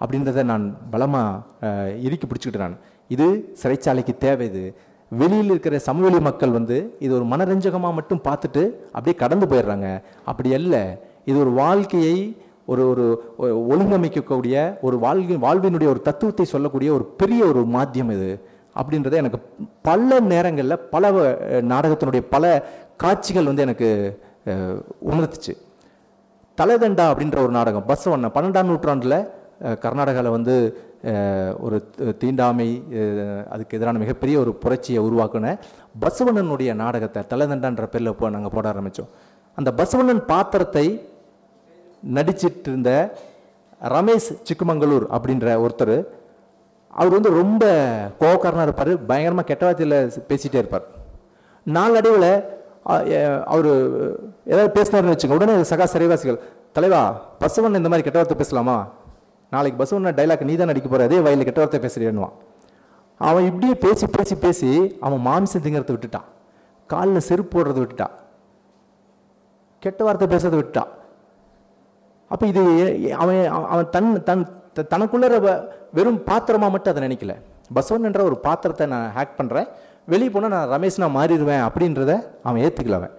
அப்படின்றத 0.02 0.44
நான் 0.52 0.66
பலமாக 0.94 1.72
இறுக்கி 2.08 2.26
பிடிச்சிக்கிட்டு 2.28 2.64
நான். 2.66 2.78
இது 3.14 3.26
சிறைச்சாலைக்கு 3.62 4.14
தேவை 4.26 4.46
இது. 4.52 4.64
வெளியில் 5.12 5.52
இருக்கிற 5.54 5.76
சமவெளி 5.88 6.20
மக்கள் 6.28 6.56
வந்து 6.58 6.78
இது 7.06 7.12
ஒரு 7.18 7.26
மனரஞ்சகமாக 7.32 7.98
மட்டும் 8.00 8.22
பார்த்துட்டு 8.28 8.64
அப்படியே 8.96 9.16
கடந்து 9.24 9.46
போயிடுறாங்க. 9.52 9.90
அப்படி 10.30 10.50
அல்ல. 10.60 10.76
இது 11.26 11.40
ஒரு 11.40 11.50
வாழ்க்கையை 11.50 12.38
ஒரு 12.66 12.88
ஒரு 12.88 13.24
ஒழுங்கமைக்கக்கூடிய 13.70 14.78
ஒரு 14.82 14.98
வாழ்க்கை 14.98 15.38
வாழ்வினுடைய 15.38 15.88
ஒரு 15.88 16.02
தத்துவத்தை 16.02 16.46
சொல்லக்கூடிய 16.46 16.94
ஒரு 16.94 17.06
பெரிய 17.18 17.46
ஒரு 17.46 17.66
மாத்தியம் 17.66 18.12
இது 18.12 18.40
அப்படின்றத 18.76 19.12
எனக்கு 19.12 19.40
பல 19.82 20.20
நேரங்களில் 20.20 20.80
பல 20.90 21.12
நாடகத்தினுடைய 21.62 22.20
பல 22.30 22.64
காட்சிகள் 22.98 23.46
வந்து 23.46 23.62
எனக்கு 23.62 24.20
உணர்த்துச்சு. 25.02 25.54
தலைதண்டா 26.58 27.06
அப்படின்ற 27.06 27.40
ஒரு 27.42 27.52
நாடகம் 27.52 27.86
பஸ்வண்ண 27.88 28.30
பன்னெண்டாம் 28.36 28.64
நூற்றாண்டில் 28.64 29.18
கர்நாடகாவில் 29.80 30.32
வந்து 30.32 30.56
ஒரு 31.60 31.92
தீண்டாமை 32.18 32.84
அதுக்கு 33.50 33.78
எதிரான 33.78 33.98
மிகப்பெரிய 33.98 34.40
ஒரு 34.40 34.54
புரட்சியை 34.54 35.04
உருவாக்குன 35.04 35.58
பசவண்ணனுடைய 36.00 36.74
நாடகத்தை 36.74 37.24
தலைதண்டான்ற 37.30 37.86
பேரில் 37.86 38.08
இப்போ 38.08 38.30
நாங்கள் 38.30 38.52
போட 38.52 38.70
ஆரம்பித்தோம் 38.70 39.12
அந்த 39.58 39.72
பசவண்ணன் 39.72 40.26
பாத்திரத்தை 40.26 41.15
நடிச்சிட்டு 42.18 42.68
இருந்த 42.72 42.92
ரமேஷ் 43.96 44.30
சிக்குமங்களூர் 44.48 45.06
அப்படின்ற 45.16 45.48
ஒருத்தர் 45.66 45.96
அவர் 47.00 47.16
வந்து 47.16 47.30
ரொம்ப 47.42 47.64
கோவக்காரனாக 48.22 48.68
இருப்பார் 48.68 48.92
பயங்கரமாக 49.10 49.48
கெட்ட 49.50 49.64
வார்த்தையில் 49.68 49.98
பேசிகிட்டே 50.30 50.60
இருப்பார். 50.62 50.86
நாளடைவில் 51.76 52.30
அவர் 53.54 53.70
ஏதாவது 54.52 54.70
பேசினார்னு 54.78 55.14
வச்சுங்க 55.14 55.38
உடனே 55.40 55.54
சகா 55.72 55.86
சிறைவாசிகள் 55.94 56.40
தலைவா 56.78 57.02
பசுவன் 57.42 57.80
இந்த 57.80 57.90
மாதிரி 57.92 58.06
கெட்ட 58.08 58.20
வார்த்தை 58.20 58.38
பேசலாமா? 58.42 58.78
நாளைக்கு 59.54 59.80
பசுவன் 59.82 60.18
டைலாக் 60.20 60.48
நீ 60.50 60.56
தான் 60.60 60.72
நடிக்க 60.72 60.88
போகிற 60.90 61.08
அதே 61.10 61.20
வயலில் 61.26 61.48
கெட்ட 61.48 61.62
வார்த்தை 61.62 61.82
பேசுகிறேன்னுவான் 61.86 62.36
அவன் 63.28 63.48
இப்படியே 63.50 63.76
பேசி 63.86 64.06
பேசி 64.16 64.36
பேசி 64.46 64.70
அவன் 65.06 65.22
மாமிசம் 65.28 65.64
திங்கிறத 65.66 65.94
விட்டுட்டான். 65.96 66.28
காலில் 66.90 67.26
செருப்பு 67.28 67.52
போடுறத 67.56 67.80
விட்டுட்டான். 67.82 68.16
கெட்ட 69.84 70.00
வார்த்தை 70.08 70.28
பேசுறதை 70.34 70.58
விட்டுட்டான். 70.60 70.92
அப்போ 72.28 72.46
இது 72.48 73.16
அவன் 73.16 73.48
அவன் 73.48 73.90
தன் 73.90 74.24
தன் 74.24 74.62
த- 74.74 74.98
தனக்குள்ள 74.98 75.26
வ- 75.26 75.68
வெறும் 75.94 76.24
பாத்திரமாக 76.24 76.72
மட்டும் 76.72 76.96
அதை 76.96 77.08
நினைக்கல. 77.08 77.36
பசவன் 77.74 78.04
என்ற 78.04 78.24
ஒரு 78.24 78.38
பாத்திரத்தை 78.38 78.88
நான் 78.88 79.12
ஹேக் 79.16 79.42
பண்ணுறேன் 79.42 79.68
வெளியே 80.06 80.30
போனால் 80.30 80.68
நான் 80.68 80.82
ரமேஷ் 80.82 81.08
நான் 81.08 81.16
மாறிடுவேன் 81.16 81.70
அப்படின்றத 81.70 82.28
அவன் 82.44 82.62
ஏற்றுக்கலவன் 82.62 83.12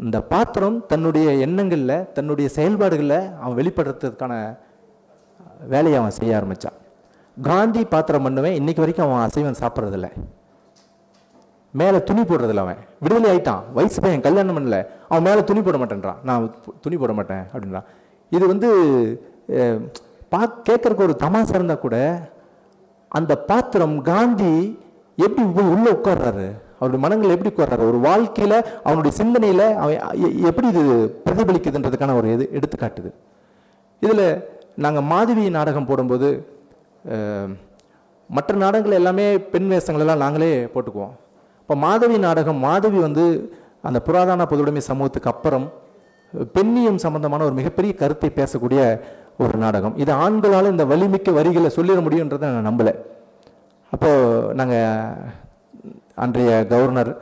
இந்த 0.00 0.20
பாத்திரம் 0.22 0.86
தன்னுடைய 0.86 1.30
எண்ணங்களில் 1.30 2.12
தன்னுடைய 2.12 2.50
செயல்பாடுகளில் 2.50 3.34
அவன் 3.40 3.64
வெளிப்படுறதுக்கான 3.64 4.56
வேலையை 5.68 5.98
அவன் 5.98 6.10
செய்ய 6.10 6.36
ஆரம்பித்தான் 6.36 6.72
காந்தி 7.42 7.84
பாத்திரம் 7.84 8.22
பண்ணுவேன். 8.22 8.62
இன்றைக்கி 8.62 8.76
வரைக்கும் 8.76 9.12
அவன் 9.12 9.28
அசைவன் 9.28 9.54
சாப்பிட்றதில்ல. 9.60 10.10
மேலே 11.70 12.02
துணி 12.02 12.20
போடுறதில்ல 12.20 12.56
அவன். 12.56 12.76
விடுதலை 13.00 13.36
ஆயிட்டான். 13.36 13.62
வயசு 13.72 14.00
பையன் 14.00 14.20
கல்யாணம் 14.20 14.58
பண்ணல. 14.58 14.86
அவன் 15.08 15.22
மேலே 15.22 15.44
துணி 15.44 15.62
போட 15.62 15.76
மாட்டேன்றான். 15.76 16.14
நான் 16.24 16.54
துணி 16.80 16.96
போட 16.96 17.12
மாட்டேன் 17.12 17.44
அப்படின்றான். 17.52 17.84
இது 18.36 18.44
வந்து 18.52 18.68
பா 20.32 20.40
கேட்குறக்கு 20.68 21.06
ஒரு 21.06 21.14
தமாசா 21.24 21.54
இருந்தால் 21.58 21.84
கூட 21.84 21.96
அந்த 23.18 23.32
பாத்திரம் 23.50 23.96
காந்தி 24.10 24.54
எப்படி 25.24 25.42
போய் 25.56 25.72
உள்ளே 25.74 25.90
உட்கார்றாரு? 25.96 26.46
அவருடைய 26.78 27.00
மனங்கள் 27.04 27.34
எப்படி 27.34 27.50
உட்கார்றாரு? 27.52 27.84
ஒரு 27.90 27.98
வாழ்க்கையில் 28.06 28.56
அவனுடைய 28.86 29.12
சிந்தனையில் 29.18 29.66
அவன் 29.82 30.00
எப்படி 30.50 30.66
இது 30.72 30.82
பிரதிபலிக்குதுன்றதுக்கான 31.26 32.16
ஒரு 32.20 32.28
இது 32.36 32.46
எடுத்துக்காட்டுது. 32.58 33.10
இதில் 34.04 34.26
நாங்கள் 34.84 35.06
மாதவி 35.12 35.44
நாடகம் 35.58 35.88
போடும்போது 35.90 36.30
மற்ற 38.30 38.52
நாடகங்கள் 38.64 38.98
எல்லாமே 39.00 39.26
பெண் 39.52 39.70
வேஷங்களெல்லாம் 39.72 40.22
நாங்களே 40.24 40.52
போட்டுக்குவோம். 40.74 41.14
இப்போ 41.62 41.74
மாதவி 41.86 42.16
நாடகம் 42.26 42.60
மாதவி 42.66 42.98
வந்து 43.06 43.24
அந்த 43.88 43.98
புராதன 44.06 44.46
பொதுவுடைமை 44.50 44.82
சமூகத்துக்கு 44.90 45.32
அப்புறம் 45.34 45.66
பெண்ணியம் 46.56 47.02
சம்பந்தமான 47.04 47.44
ஒரு 47.48 47.54
மிகப்பெரிய 47.60 47.92
கருத்தை 48.02 48.30
பேசக்கூடிய 48.38 48.80
ஒரு 49.44 49.56
நாடகம். 49.64 49.94
இது 50.02 50.12
ஆண்களால் 50.24 50.72
இந்த 50.72 50.84
வலிமிக்க 50.92 51.32
வரிகளை 51.38 51.70
சொல்லிட 51.76 52.00
முடியுன்றதை 52.06 52.46
நான் 52.54 52.68
நம்பலை. 52.70 52.94
அப்போது 53.92 54.54
நாங்கள் 54.60 55.30
அன்றைய 56.24 56.50
கவர்னர் 56.72 57.12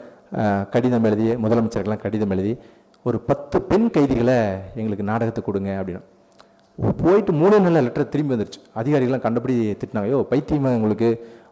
கடிதம் 0.75 1.07
எழுதி 1.09 1.27
முதலமைச்சர்கள்லாம் 1.45 2.05
கடிதம் 2.05 2.33
எழுதி 2.37 2.53
ஒரு 3.09 3.19
பத்து 3.29 3.57
பெண் 3.71 3.89
கைதிகளை 3.97 4.39
எங்களுக்கு 4.81 5.11
நாடகத்தை 5.11 5.43
கொடுங்க 5.43 5.71
அப்படின்னு 5.81 6.03
போயிட்டு 7.03 7.33
மூணு 7.41 7.57
நல்ல 7.65 7.81
லெட்டர் 7.87 8.13
திரும்பி 8.13 8.35
வந்துருச்சு. 8.35 8.61
அதிகாரிகள்லாம் 8.81 9.25
கண்டபடி 9.25 9.55
திட்டினாங்க. 9.81 10.09
ஐயோ 10.11 10.21
பைத்தியமா 10.31 10.71
உங்களுக்கு 10.79 11.09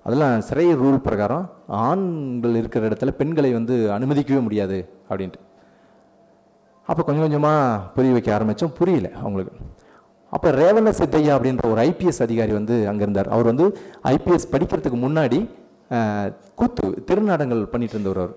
அதெல்லாம் 0.06 0.34
சிறை 0.48 0.66
ரூல் 0.82 0.98
பிரகாரம் 1.06 1.44
ஆண்கள் 1.86 2.58
இருக்கிற 2.60 2.88
இடத்துல 2.88 3.12
பெண்களை 3.20 3.50
வந்து 3.58 3.74
அனுமதிக்கவே 3.96 4.40
முடியாது 4.46 4.78
அப்படின்ட்டு. 5.10 5.40
அப்போ 6.90 7.02
கொஞ்சம் 7.08 7.24
கொஞ்சமாக 7.26 7.80
புரிய 7.96 8.12
வைக்க 8.16 8.30
ஆரம்பித்தோம் 8.36 8.72
புரியல 8.78 9.08
அவங்களுக்கு. 9.22 9.52
அப்போ 10.36 10.48
ரேவண்ண 10.60 10.90
சித்தையா 11.00 11.32
அப்படின்ற 11.36 11.64
ஒரு 11.72 11.80
ஐபிஎஸ் 11.88 12.20
அதிகாரி 12.26 12.52
வந்து 12.58 12.74
அங்கே 12.90 13.04
இருந்தார். 13.06 13.28
அவர் 13.34 13.50
வந்து 13.50 13.66
ஐபிஎஸ் 14.14 14.50
படிக்கிறதுக்கு 14.54 14.98
முன்னாடி 15.06 15.38
கூத்து 16.60 16.86
திருநாடங்கள் 17.08 17.62
பண்ணிட்டு 17.72 17.96
இருந்தவர் 17.96 18.20
அவர். 18.24 18.34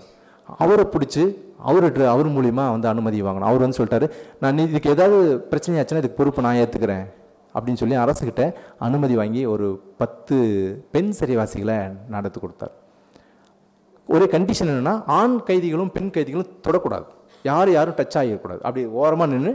அவரை 0.64 0.86
பிடிச்சி 0.94 1.24
அவர்கிட்ட 1.70 2.06
அவர் 2.14 2.30
மூலிமா 2.38 2.64
வந்து 2.76 2.88
அனுமதி 2.92 3.20
வாங்கணும். 3.26 3.50
அவர் 3.50 3.64
வந்து 3.66 3.78
சொல்லிட்டாரு 3.80 4.08
நான் 4.42 4.56
நீ 4.58 4.64
இதுக்கு 4.72 4.94
ஏதாவது 4.96 5.18
பிரச்சனையாச்சுன்னா 5.52 6.02
இதுக்கு 6.04 6.20
பொறுப்பு 6.22 6.46
நான் 6.46 6.60
ஏற்றுக்கிறேன் 6.64 7.06
அப்படின்னு 7.56 7.82
சொல்லி 7.82 7.98
அரசுக்கிட்ட 8.04 8.46
அனுமதி 8.88 9.16
வாங்கி 9.22 9.42
ஒரு 9.54 9.68
பத்து 10.02 10.36
பெண் 10.94 11.12
சிறைவாசிகளை 11.20 11.78
நடத்து 12.16 12.38
கொடுத்தார். 12.40 12.74
ஒரே 14.14 14.26
கண்டிஷன் 14.36 14.72
என்னன்னா 14.72 14.96
ஆண் 15.20 15.38
கைதிகளும் 15.50 15.92
பெண் 15.98 16.14
கைதிகளும் 16.16 16.54
தொடக்கூடாது. 16.68 17.08
யார் 17.50 17.70
யாரும் 17.78 17.98
டச் 18.00 18.18
ஆகிடக்கூடாது. 18.20 18.62
அப்படி 18.68 18.84
ஓரமாக 19.02 19.30
நின்று 19.34 19.54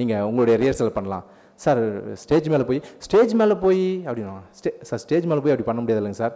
நீங்கள் 0.00 0.26
உங்களுடைய 0.30 0.56
ரிஹர்சல் 0.62 0.96
பண்ணலாம். 0.98 1.24
சார் 1.64 1.80
ஸ்டேஜ் 2.22 2.46
மேலே 2.52 2.64
போய் 2.68 2.80
ஸ்டேஜ் 3.04 3.32
மேலே 3.40 3.54
போய் 3.64 3.82
அப்படின்னா 4.08 4.34
ஸ்டே 4.58 4.70
சார் 4.88 5.00
ஸ்டேஜ் 5.04 5.26
மேலே 5.30 5.40
போய் 5.44 5.52
அப்படி 5.54 5.66
பண்ண 5.68 5.80
முடியாது 5.82 6.00
இல்லைங்க 6.02 6.20
சார். 6.22 6.34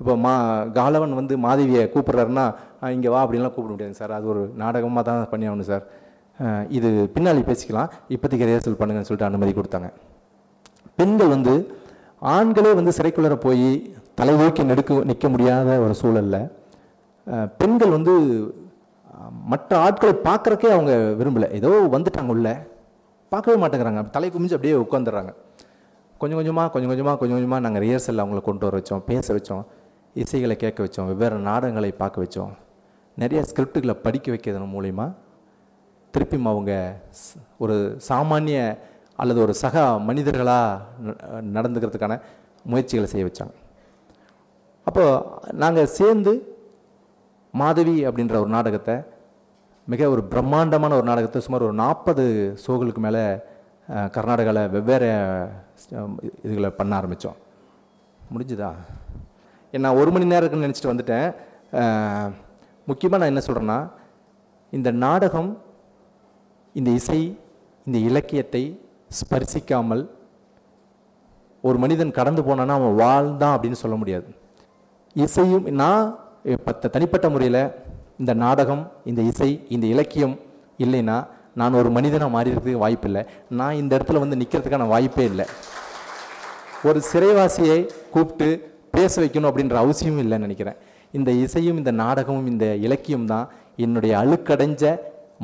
இப்போ 0.00 0.14
மா 0.24 0.32
காலவன் 0.78 1.14
வந்து 1.20 1.34
மாதவியை 1.44 1.84
கூப்பிட்றாருன்னா 1.94 2.44
இங்கே 2.96 3.10
வா 3.14 3.20
அப்படின்லாம் 3.24 3.54
கூப்பிட 3.54 3.72
முடியாதுங்க 3.74 4.00
சார். 4.02 4.12
அது 4.18 4.26
ஒரு 4.32 4.42
நாடகமாக 4.62 5.02
தான் 5.08 5.22
பண்ணி 5.32 5.48
ஆகணும் 5.50 5.70
சார். 5.72 5.84
இது 6.78 6.88
பின்னாடி 7.14 7.40
பேசிக்கலாம். 7.50 7.88
இப்போதைக்கு 8.14 8.48
ரிஹர்சல் 8.50 8.78
பண்ணுங்கன்னு 8.80 9.08
சொல்லிட்டு 9.08 9.30
அனுமதி 9.30 9.54
கொடுத்தாங்க. 9.58 9.88
பெண்கள் 11.00 11.34
வந்து 11.36 11.54
ஆண்களே 12.34 12.70
வந்து 12.78 12.92
சிறைக்குள்ளர 12.98 13.34
போய் 13.46 13.68
தலைநோக்கி 14.20 14.62
நெடுக்க 14.70 15.00
நிற்க 15.10 15.26
முடியாத 15.34 15.74
ஒரு 15.86 15.94
சூழலில் 16.00 16.40
பெண்கள் 17.60 17.92
வந்து 17.96 18.14
மற்ற 19.52 19.70
ஆட்களை 19.84 20.14
பார்க்கறக்கே 20.28 20.68
அவங்க 20.76 20.92
விரும்பலை. 21.20 21.48
ஏதோ 21.58 21.70
வந்துட்டாங்க 21.94 22.32
உள்ள. 22.36 22.48
பார்க்கவே 23.32 23.56
மாட்டேங்கிறாங்க. 23.62 24.02
தலை 24.16 24.28
குமிஞ்சு 24.34 24.56
அப்படியே 24.56 24.74
உட்காந்துடுறாங்க 24.84 25.32
கொஞ்சம் 26.20 26.38
கொஞ்சமாக 26.40 26.68
கொஞ்சம் 26.74 26.90
கொஞ்சமாக 26.90 27.16
கொஞ்சம் 27.20 27.36
கொஞ்சமாக 27.36 27.62
நாங்கள் 27.64 27.82
ரிஹர்சலில் 27.84 28.22
அவங்கள 28.24 28.40
கொண்டு 28.46 28.64
வர 28.66 28.76
வச்சோம் 28.80 29.02
பேச 29.10 29.26
வச்சோம் 29.36 29.64
இசைகளை 30.22 30.54
கேட்க 30.62 30.78
வச்சோம் 30.86 31.08
வெவ்வேறு 31.10 31.36
நாடகங்களை 31.48 31.90
பார்க்க 32.02 32.22
வச்சோம். 32.24 32.52
நிறைய 33.22 33.40
ஸ்கிரிப்டுகளை 33.50 33.94
படிக்க 34.06 34.26
வைக்கிறதன் 34.32 34.72
மூலிமா 34.76 35.06
திருப்பியும் 36.14 36.50
அவங்க 36.52 36.72
ஒரு 37.64 37.76
சாமானிய 38.08 38.58
அல்லது 39.22 39.40
ஒரு 39.44 39.54
சக 39.62 39.84
மனிதர்களாக 40.08 41.42
நடந்துக்கிறதுக்கான 41.56 42.16
முயற்சிகளை 42.70 43.08
செய்ய 43.12 43.24
வச்சாங்க. 43.28 43.54
அப்போது 44.86 45.54
நாங்கள் 45.62 45.90
சேர்ந்து 45.98 46.32
மாதவி 47.54 47.94
அப்படின்ற 48.08 48.36
ஒரு 48.44 48.50
நாடகத்தை 48.56 48.96
மிக 49.92 50.08
ஒரு 50.14 50.22
பிரம்மாண்டமான 50.32 50.96
ஒரு 50.98 51.06
நாடகத்தை 51.10 51.40
சுமார் 51.44 51.66
ஒரு 51.68 51.76
நாற்பது 51.82 52.24
ஷோகளுக்கு 52.64 53.02
மேலே 53.06 53.22
கர்நாடகாவில் 54.16 54.70
வெவ்வேறு 54.74 55.08
இதுகளை 56.46 56.70
பண்ண 56.78 56.92
ஆரம்பித்தோம். 57.00 57.38
முடிஞ்சுதா? 58.32 58.70
நான் 59.72 59.98
ஒரு 60.00 60.10
மணி 60.14 60.30
நேரம் 60.30 60.44
இருக்குன்னு 60.44 60.68
நினச்சிட்டு 60.68 60.92
வந்துட்டேன். 60.92 61.28
முக்கியமாக 62.88 63.20
நான் 63.20 63.32
என்ன 63.32 63.42
சொல்கிறேன்னா 63.46 63.78
இந்த 64.72 64.90
நாடகம் 65.06 65.50
இந்த 66.74 66.90
இசை 67.00 67.20
இந்த 67.86 67.98
இலக்கியத்தை 68.08 68.62
ஸ்பர்சிக்காமல் 69.18 70.04
ஒரு 71.64 71.78
மனிதன் 71.82 72.16
கடந்து 72.18 72.42
போனான்னா 72.42 72.74
அவன் 72.80 72.98
வாழ்ந்தான் 73.04 73.54
அப்படின்னு 73.56 73.82
சொல்ல 73.82 73.96
முடியாது. 74.00 74.28
இசையும் 75.16 75.66
நான் 75.82 76.04
இப்ப 76.54 76.88
தனிப்பட்ட 76.94 77.26
முறையில் 77.32 77.62
இந்த 78.20 78.32
நாடகம் 78.44 78.82
இந்த 79.10 79.20
இசை 79.30 79.50
இந்த 79.74 79.84
இலக்கியம் 79.94 80.36
இல்லைன்னா 80.84 81.16
நான் 81.60 81.78
ஒரு 81.80 81.88
மனிதனாக 81.96 82.34
மாறிறதுக்கு 82.36 82.82
வாய்ப்பில்லை. 82.84 83.22
நான் 83.58 83.78
இந்த 83.80 83.92
இடத்துல 83.96 84.20
வந்து 84.24 84.38
நிற்கிறதுக்கான 84.40 84.86
வாய்ப்பே 84.94 85.24
இல்லை. 85.30 85.46
ஒரு 86.88 86.98
சிறைவாசியை 87.10 87.78
கூப்பிட்டு 88.14 88.48
பேச 88.96 89.14
வைக்கணும் 89.22 89.50
அப்படின்ற 89.50 89.76
அவசியமும் 89.84 90.22
இல்லைன்னு 90.24 90.46
நினைக்கிறேன். 90.46 90.78
இந்த 91.18 91.30
இசையும் 91.44 91.78
இந்த 91.82 91.92
நாடகமும் 92.02 92.48
இந்த 92.52 92.66
இலக்கியம் 92.86 93.28
தான் 93.32 93.46
என்னுடைய 93.84 94.12
அழுக்கடைஞ்ச 94.22 94.84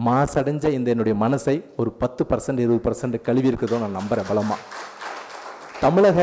மாசடைஞ்ச 0.08 0.64
இந்த 0.78 0.88
என்னுடைய 0.94 1.16
மனசை 1.24 1.56
ஒரு 1.80 1.90
பத்து 2.02 2.22
பர்சன்ட் 2.30 2.62
இருபது 2.64 2.82
பர்சன்ட் 2.86 3.16
கழுவி 3.28 3.50
இருக்கிறதோ 3.50 3.78
நான் 3.84 3.98
நம்புகிறேன் 3.98 4.28
பலமாக 4.30 4.60
தமிழக 5.80 6.18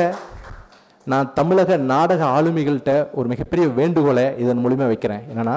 நான் 1.11 1.29
தமிழக 1.37 1.77
நாடக 1.91 2.21
ஆளுமைகள்கிட்ட 2.37 2.93
ஒரு 3.19 3.27
மிகப்பெரிய 3.31 3.67
வேண்டுகோளை 3.79 4.25
இதன் 4.43 4.61
மூலிமா 4.63 4.85
வைக்கிறேன். 4.91 5.23
என்னன்னா 5.31 5.55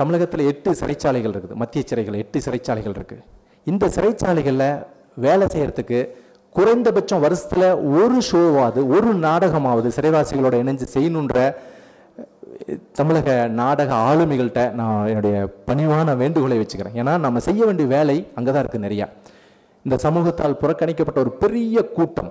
தமிழகத்தில் 0.00 0.48
எட்டு 0.50 0.70
சிறைச்சாலைகள் 0.80 1.32
இருக்குது. 1.34 1.56
மத்திய 1.62 1.82
சிறைகள் 1.90 2.18
எட்டு 2.22 2.38
சிறைச்சாலைகள் 2.46 2.96
இருக்குது 2.98 3.24
இந்த 3.70 3.84
சிறைச்சாலைகளில் 3.96 4.68
வேலை 5.24 5.46
செய்கிறதுக்கு 5.54 6.00
குறைந்தபட்சம் 6.58 7.22
வருஷத்தில் 7.24 7.66
ஒரு 8.00 8.18
ஷோவாவது 8.28 8.80
ஒரு 8.96 9.10
நாடகமாவது 9.26 9.88
சிறைவாசிகளோட 9.96 10.54
இணைஞ்சு 10.62 10.86
செய்யணுன்ற 10.94 11.38
தமிழக 12.98 13.30
நாடக 13.60 13.90
ஆளுமைகள்கிட்ட 14.08 14.64
நான் 14.80 15.08
என்னுடைய 15.12 15.36
பணிவான 15.68 16.16
வேண்டுகோளை 16.22 16.58
வச்சுக்கிறேன். 16.62 16.96
ஏன்னா 17.00 17.12
நம்ம 17.26 17.40
செய்ய 17.48 17.60
வேண்டிய 17.68 17.88
வேலை 17.96 18.16
அங்கே 18.36 18.50
தான் 18.50 18.62
இருக்குது 18.64 18.86
நிறையா. 18.86 19.08
இந்த 19.84 19.96
சமூகத்தால் 20.06 20.60
புறக்கணிக்கப்பட்ட 20.62 21.18
ஒரு 21.24 21.32
பெரிய 21.42 21.82
கூட்டம். 21.96 22.30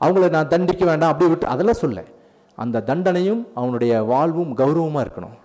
அவங்கள 0.00 0.28
நான் 0.36 0.52
தண்டிக்க 0.52 0.82
வேண்டாம் 0.90 1.12
அப்படியே 1.12 1.30
விட்டு 1.32 1.52
அதெல்லாம் 1.54 1.82
சொல்ல. 1.82 1.98
அந்த 2.62 2.82
தண்டனையும் 2.90 3.42
அவனுடைய 3.60 3.92
வாழ்வும் 4.12 4.52
கௌரவமாக 4.60 5.04
இருக்கணும். 5.06 5.36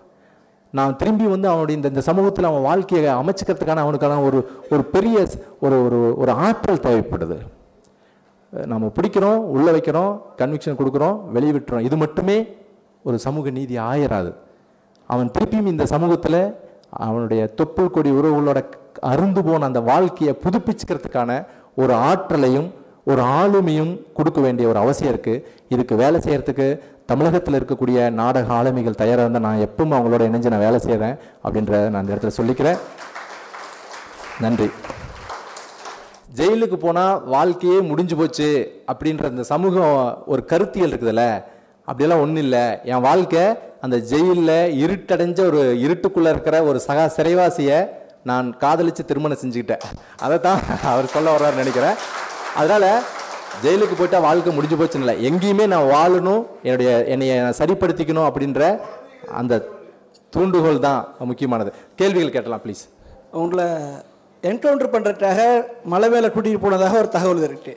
நான் 0.78 0.98
திரும்பி 1.00 1.26
வந்து 1.32 1.48
அவனுடைய 1.52 1.78
இந்த 1.80 1.90
இந்த 1.94 2.04
சமூகத்தில் 2.08 2.50
அவன் 2.50 2.68
வாழ்க்கையை 2.68 3.14
அமைச்சுக்கிறதுக்கான 3.22 3.84
அவனுக்கான 3.86 4.20
ஒரு 4.28 4.40
ஒரு 4.74 4.84
பெரிய 4.94 5.16
ஒரு 5.66 5.78
ஒரு 5.86 6.00
ஒரு 6.22 6.32
ஆற்றல் 6.48 6.84
தேவைப்படுது. 6.86 7.38
நம்ம 8.72 8.92
பிடிக்கிறோம் 8.98 9.42
உள்ளே 9.56 9.72
வைக்கிறோம் 9.76 10.14
கன்விக்ஷன் 10.40 10.80
கொடுக்குறோம் 10.80 11.18
வெளியே 11.36 11.54
விட்டுறோம். 11.58 11.86
இது 11.88 11.98
மட்டுமே 12.04 12.38
ஒரு 13.08 13.18
சமூக 13.26 13.50
நீதி 13.58 13.76
ஆயிராது. 13.92 14.32
அவன் 15.10 15.32
திருப்பியும் 15.36 15.72
இந்த 15.74 15.86
சமூகத்தில் 15.94 16.42
அவனுடைய 17.06 17.42
தொப்புள் 17.60 17.94
கொடி 17.96 18.10
உறவுகளோட 18.20 18.60
அருந்து 19.12 19.42
போன 19.48 19.66
அந்த 19.70 19.82
வாழ்க்கையை 19.92 20.34
புதுப்பிச்சுக்கிறதுக்கான 20.44 21.32
ஒரு 21.82 21.94
ஆற்றலையும் 22.10 22.70
ஒரு 23.12 23.24
ஆளுமையும் 23.40 23.92
கொடுக்க 24.18 24.40
வேண்டிய 24.46 24.66
ஒரு 24.72 24.80
அவசியம் 24.84 25.14
இருக்குது 25.14 25.44
இதுக்கு 25.74 25.96
வேலை 26.04 26.18
செய்கிறதுக்கு 26.26 26.68
தமிழகத்தில் 27.12 27.58
இருக்கக்கூடிய 27.60 28.10
நாடக 28.20 28.54
ஆளுமைகள் 28.58 29.00
தயாராக 29.02 29.26
இருந்தால் 29.26 29.46
நான் 29.48 29.64
எப்பவும் 29.68 29.96
அவங்களோட 29.98 30.24
இணைஞ்சு 30.30 30.54
நான் 30.54 30.66
வேலை 30.68 30.80
செய்கிறேன் 30.86 31.16
அப்படின்றத 31.46 31.90
நான் 31.94 32.04
இந்த 32.06 32.16
இடத்துல 32.16 32.34
சொல்லிக்கிறேன். 32.40 32.80
நன்றி. 34.46 34.70
ஜெயிலுக்கு 36.40 36.78
போனால் 36.84 37.24
வாழ்க்கையே 37.34 37.80
முடிஞ்சு 37.90 38.16
போச்சு 38.20 38.50
அப்படின்ற 38.92 39.32
இந்த 39.34 39.44
சமூகம் 39.54 40.24
ஒரு 40.34 40.44
கருத்தியல் 40.52 40.92
இருக்குதுல்ல? 40.92 41.26
அப்படியெல்லாம் 41.90 42.24
ஒன்றும் 42.26 42.44
இல்லை. 42.46 42.64
என் 42.92 43.06
வாழ்க்கை 43.10 43.44
அந்த 43.86 43.98
ஜெயிலில் 44.12 44.58
இருட்டடைஞ்ச 44.84 45.40
ஒரு 45.50 45.62
இருட்டுக்குள்ளே 45.86 46.32
இருக்கிற 46.36 46.58
ஒரு 46.70 46.80
சகா 46.88 47.06
சிறைவாசியை 47.18 47.80
நான் 48.30 48.48
காதலித்து 48.64 49.04
திருமணம் 49.10 49.42
செஞ்சுக்கிட்டேன். 49.44 49.86
அதை 50.26 50.36
தான் 50.48 50.60
அவர் 50.92 51.14
சொல்ல 51.14 51.36
வர்றாருன்னு 51.36 51.64
நினைக்கிறேன். 51.64 51.98
அதனால் 52.60 52.90
ஜெயிலுக்கு 53.64 53.96
போயிட்டா 54.00 54.20
வாழ்க்கை 54.28 54.52
முடிஞ்சு 54.58 54.78
போச்சுன்னு 54.80 55.06
இல்லை. 55.06 55.16
எங்கேயுமே 55.30 55.66
நான் 55.74 55.90
வாழணும் 55.96 56.44
என்னுடைய 56.68 56.92
என்னைய 57.14 57.34
நான் 57.46 57.60
சரிப்படுத்திக்கணும் 57.62 58.28
அப்படின்ற 58.30 58.62
அந்த 59.40 59.54
தூண்டுகோல் 60.36 60.86
தான் 60.88 61.02
முக்கியமானது. 61.32 61.72
கேள்விகள் 62.00 62.36
கேட்டலாம் 62.36 62.64
ப்ளீஸ் 62.66 62.84
உங்களை 63.42 63.66
என்கவுண்டர் 64.50 64.94
பண்ணுறதுக்காக 64.94 65.40
மலை 65.94 66.08
மேலே 66.14 66.30
கூட்டிகிட்டு 66.36 66.64
போனதாக 66.66 67.00
ஒரு 67.02 67.10
தகவல் 67.16 67.44
இருக்கு. 67.48 67.74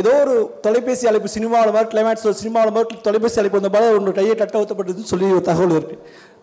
ஏதோ 0.00 0.12
ஒரு 0.22 0.34
தொலைபேசி 0.64 1.04
அழைப்பு 1.10 1.28
சினிமாவில் 1.34 1.74
மாதிரி 1.74 1.90
கிளைமேக்ஸ் 1.92 2.26
சினிமாவில் 2.42 2.74
மாதிரி 2.76 3.02
தொலைபேசி 3.08 3.40
அழைப்பு 3.40 3.58
வந்த 3.60 3.70
மாதிரி 3.74 3.98
உங்கள் 4.00 4.16
கையை 4.18 4.34
கட்ட 4.42 4.62
ஊற்றப்பட்டதுன்னு 4.62 5.10
சொல்லி 5.12 5.26
ஒரு 5.38 5.44
தகவல் 5.50 5.76
இருக்கு. 5.78 5.96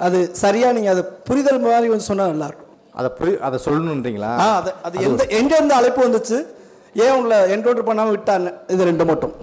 அது 0.05 0.19
சரியா 0.43 0.69
நீங்கள் 0.77 0.93
அதை 0.95 1.03
புரிதல் 1.29 1.63
மாதிரி 1.65 1.89
வந்து 1.93 2.09
சொன்னால் 2.11 2.33
நல்லாயிருக்கும் 2.33 2.71
அதை 2.99 3.09
புரி 3.19 3.31
அதை 3.47 3.57
சொல்லணுன்றீங்களா? 3.67 4.31
ஆ 4.43 4.45
அது 4.59 4.71
அது 4.87 5.03
எந்த 5.07 5.23
எங்க 5.39 5.53
இருந்து 5.59 5.77
அழைப்பு 5.79 6.01
வந்துச்சு? 6.05 6.37
ஏன் 7.03 7.15
உங்களை 7.17 7.37
என்கவுண்டர் 7.53 7.87
பண்ணாமல் 7.87 8.15
விட்டாங்க 8.15 8.49
இது 8.73 8.89
ரெண்டு 8.89 9.05
மட்டும். 9.09 9.33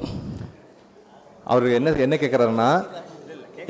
அவர் 1.53 1.65
என்ன 1.79 1.93
என்ன 2.07 2.17
கேட்குறாருன்னா 2.23 2.69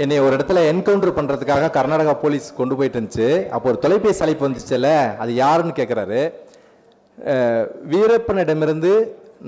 என்னை 0.03 0.19
ஒரு 0.27 0.33
இடத்துல 0.37 0.61
என்கவுண்டர் 0.73 1.17
பண்ணுறதுக்காக 1.17 1.71
கர்நாடகா 1.77 2.13
போலீஸ் 2.23 2.47
கொண்டு 2.61 2.77
போயிட்டு 2.79 2.99
இருந்துச்சு. 2.99 3.29
அப்போ 3.55 3.67
ஒரு 3.73 3.79
தொலைபேசி 3.85 4.23
அழைப்பு 4.27 4.47
வந்துச்சுல்ல 4.47 4.91
அது 5.23 5.33
யாருன்னு 5.43 5.79
கேட்குறாரு 5.81 6.21
வீரப்பனிடமிருந்து 7.93 8.93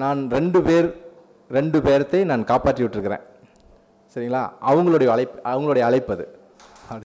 நான் 0.02 0.20
ரெண்டு 0.36 0.58
பேர் 0.68 0.88
ரெண்டு 1.58 1.78
பேர்த்தை 1.86 2.20
நான் 2.30 2.48
காப்பாற்றி 2.50 2.82
விட்டுருக்கிறேன். 2.84 3.24
சரிங்களா? 4.14 4.42
அவங்களுடைய 4.70 5.08
அழைப்பு 5.14 5.38
அவங்களுடைய 5.52 5.84
அழைப்பு 5.88 6.12
அது. 6.16 6.26